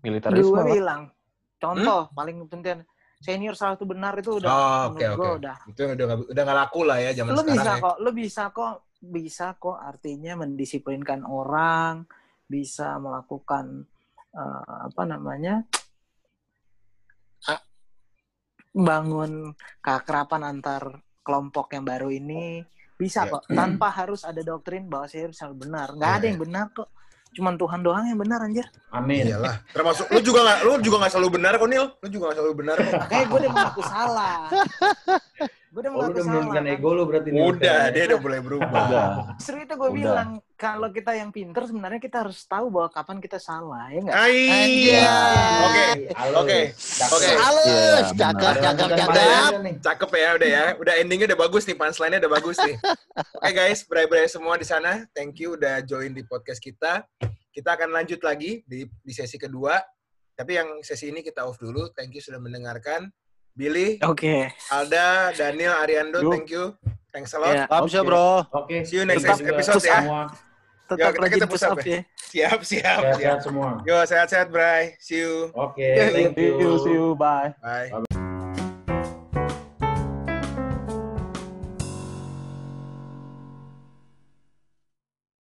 Militerisme. 0.05 0.53
gue 0.53 0.61
lah. 0.61 0.67
bilang 0.69 1.01
contoh 1.57 2.01
paling 2.13 2.45
penting 2.45 2.85
senior 3.17 3.56
salah 3.56 3.80
satu 3.80 3.88
benar 3.88 4.13
itu 4.19 4.38
udah 4.38 4.49
Oh, 4.49 4.84
gua 4.91 5.15
oke. 5.15 5.30
udah 5.39 5.58
Itu 5.71 5.82
udah 5.88 6.06
udah 6.30 6.41
nggak 6.45 6.60
laku 6.67 6.82
lah 6.84 6.97
ya 6.99 7.12
zaman 7.13 7.32
bisa 7.34 7.43
sekarang 7.56 7.78
ya. 7.80 7.84
kok 7.84 7.97
lo 7.99 8.10
bisa 8.12 8.43
kok 8.51 8.73
bisa 9.01 9.45
kok 9.56 9.78
artinya 9.78 10.34
mendisiplinkan 10.38 11.21
orang 11.23 11.93
bisa 12.45 12.97
melakukan 12.97 13.86
eh, 14.32 14.75
apa 14.89 15.04
namanya 15.06 15.63
ah, 17.47 17.62
bangun 18.71 19.54
keakraban 19.80 20.43
antar 20.43 20.84
kelompok 21.25 21.73
yang 21.73 21.86
baru 21.88 22.12
ini 22.12 22.62
bisa 22.95 23.28
Ya. 23.28 23.32
kok 23.34 23.43
tanpa 23.49 23.91
harus 23.91 24.23
ada 24.23 24.39
doktrin 24.39 24.88
bahwa 24.88 25.08
saya 25.08 25.28
harus 25.28 25.39
benar 25.58 25.91
nggak 25.91 26.10
Ya, 26.10 26.15
ada 26.15 26.25
ya. 26.25 26.30
yang 26.32 26.39
benar 26.39 26.65
kok 26.71 26.89
cuman 27.35 27.53
Tuhan 27.53 27.79
doang 27.79 28.05
yang 28.05 28.15
benar 28.15 28.39
anjir 28.39 28.63
Amin. 28.89 29.27
Iyalah. 29.27 29.59
Termasuk 29.69 30.07
lu 30.07 30.23
juga 30.23 30.39
nggak 30.41 30.59
lu 30.63 30.73
juga 30.79 30.95
nggak 31.03 31.11
selalu 31.11 31.29
benar 31.35 31.51
kok 31.55 31.67
Nil. 31.67 31.85
Lu 31.99 32.07
juga 32.07 32.23
nggak 32.25 32.37
selalu 32.39 32.53
benar 32.55 32.75
kok. 32.79 32.91
makanya 32.95 33.25
gue 33.25 33.37
udah 33.37 33.51
mengaku 33.51 33.81
salah 33.83 34.37
gue 35.75 35.83
udah 35.83 35.91
Oh, 35.91 35.97
mengaku 35.99 36.07
udah 36.07 36.23
salah 36.23 36.31
menurunkan 36.31 36.63
kan? 36.63 36.71
ego 36.71 36.89
lu 36.89 37.03
berarti. 37.03 37.29
nih, 37.29 37.41
Udah, 37.43 37.79
ya? 37.83 37.91
dia 37.91 38.03
udah 38.07 38.19
mulai 38.23 38.39
berubah. 38.39 38.83
Udah. 38.88 39.07
Justru 39.35 39.55
itu 39.59 39.73
gue 39.75 39.83
Udah. 39.83 39.99
bilang 39.99 40.29
kalau 40.55 40.88
kita 40.88 41.11
yang 41.11 41.29
pinter 41.29 41.61
sebenarnya 41.67 41.99
kita 41.99 42.17
harus 42.23 42.39
tahu 42.41 42.71
bahwa 42.71 42.88
kapan 42.88 43.17
kita 43.19 43.35
salah 43.35 43.91
ya 43.91 43.99
enggak? 43.99 44.15
Ai. 44.15 44.39
Anjay. 44.47 45.03
Oke. 45.59 45.85
Oke. 46.39 46.59
Oke. 47.11 47.27
Halus, 47.35 47.67
Iya, 47.67 47.91
cakep, 48.15 48.55
cakep, 48.57 48.89
cakep. 48.95 49.23
Cakep 49.83 50.09
ya 50.15 50.29
udah 50.33 50.49
ya. 50.49 50.65
Udah 50.79 50.93
endingnya 50.95 51.27
udah 51.27 51.39
bagus 51.41 51.63
nih, 51.65 51.75
punchline-nya 51.75 52.19
udah 52.23 52.33
bagus 52.33 52.57
nih. 52.63 52.75
Oke 53.43 53.51
guys, 53.51 53.83
berai-berai 53.83 54.31
semua 54.31 54.55
di 54.55 54.63
sana. 54.63 55.03
Thank 55.11 55.43
you 55.43 55.59
udah 55.59 55.83
join 55.83 56.15
di 56.15 56.23
podcast 56.23 56.63
kita. 56.63 57.03
Kita 57.51 57.75
akan 57.75 57.91
lanjut 57.91 58.23
lagi 58.23 58.63
di 58.63 58.88
di 58.88 59.11
sesi 59.11 59.35
kedua. 59.35 59.75
Tapi 60.31 60.51
yang 60.51 60.79
sesi 60.79 61.11
ini 61.11 61.19
kita 61.19 61.43
off 61.43 61.55
dulu. 61.55 61.91
Thank 61.91 62.15
you 62.15 62.23
sudah 62.23 62.39
mendengarkan. 62.39 63.11
Billy, 63.55 63.97
Oke. 64.03 64.51
Alda, 64.67 65.31
Daniel, 65.31 65.73
Ariando, 65.79 66.19
thank 66.27 66.51
you. 66.51 66.75
Thanks 67.15 67.31
a 67.31 67.39
lot. 67.39 67.55
Ya, 67.55 67.63
Habis 67.71 67.95
ya, 67.95 68.03
Oke. 68.03 68.07
bro. 68.11 68.27
Oke. 68.51 68.75
See 68.83 68.99
you 68.99 69.07
next 69.07 69.23
Tetap 69.23 69.39
juga 69.39 69.51
episode 69.55 69.83
ya. 69.87 69.95
Semua. 70.03 70.21
tetap 70.85 70.99
Ya, 70.99 71.07
kita- 71.15 71.31
kita 71.31 71.45
push 71.47 71.63
up 71.63 71.71
up 71.71 71.79
ya. 71.81 71.99
Siap, 72.35 72.59
siap, 72.61 72.61
siap. 72.67 72.99
Sehat-sehat 73.15 73.39
semua. 73.47 73.69
Yo, 73.87 73.95
sehat-sehat, 74.03 74.47
Bray. 74.51 74.99
See 74.99 75.23
you. 75.23 75.55
Oke, 75.55 75.79
Ya, 75.87 76.11
thank 76.11 76.35
you. 76.35 76.59
you, 76.59 76.71
see 76.83 76.91
you, 76.93 77.15
bye. 77.15 77.55
Bye. 77.63 78.34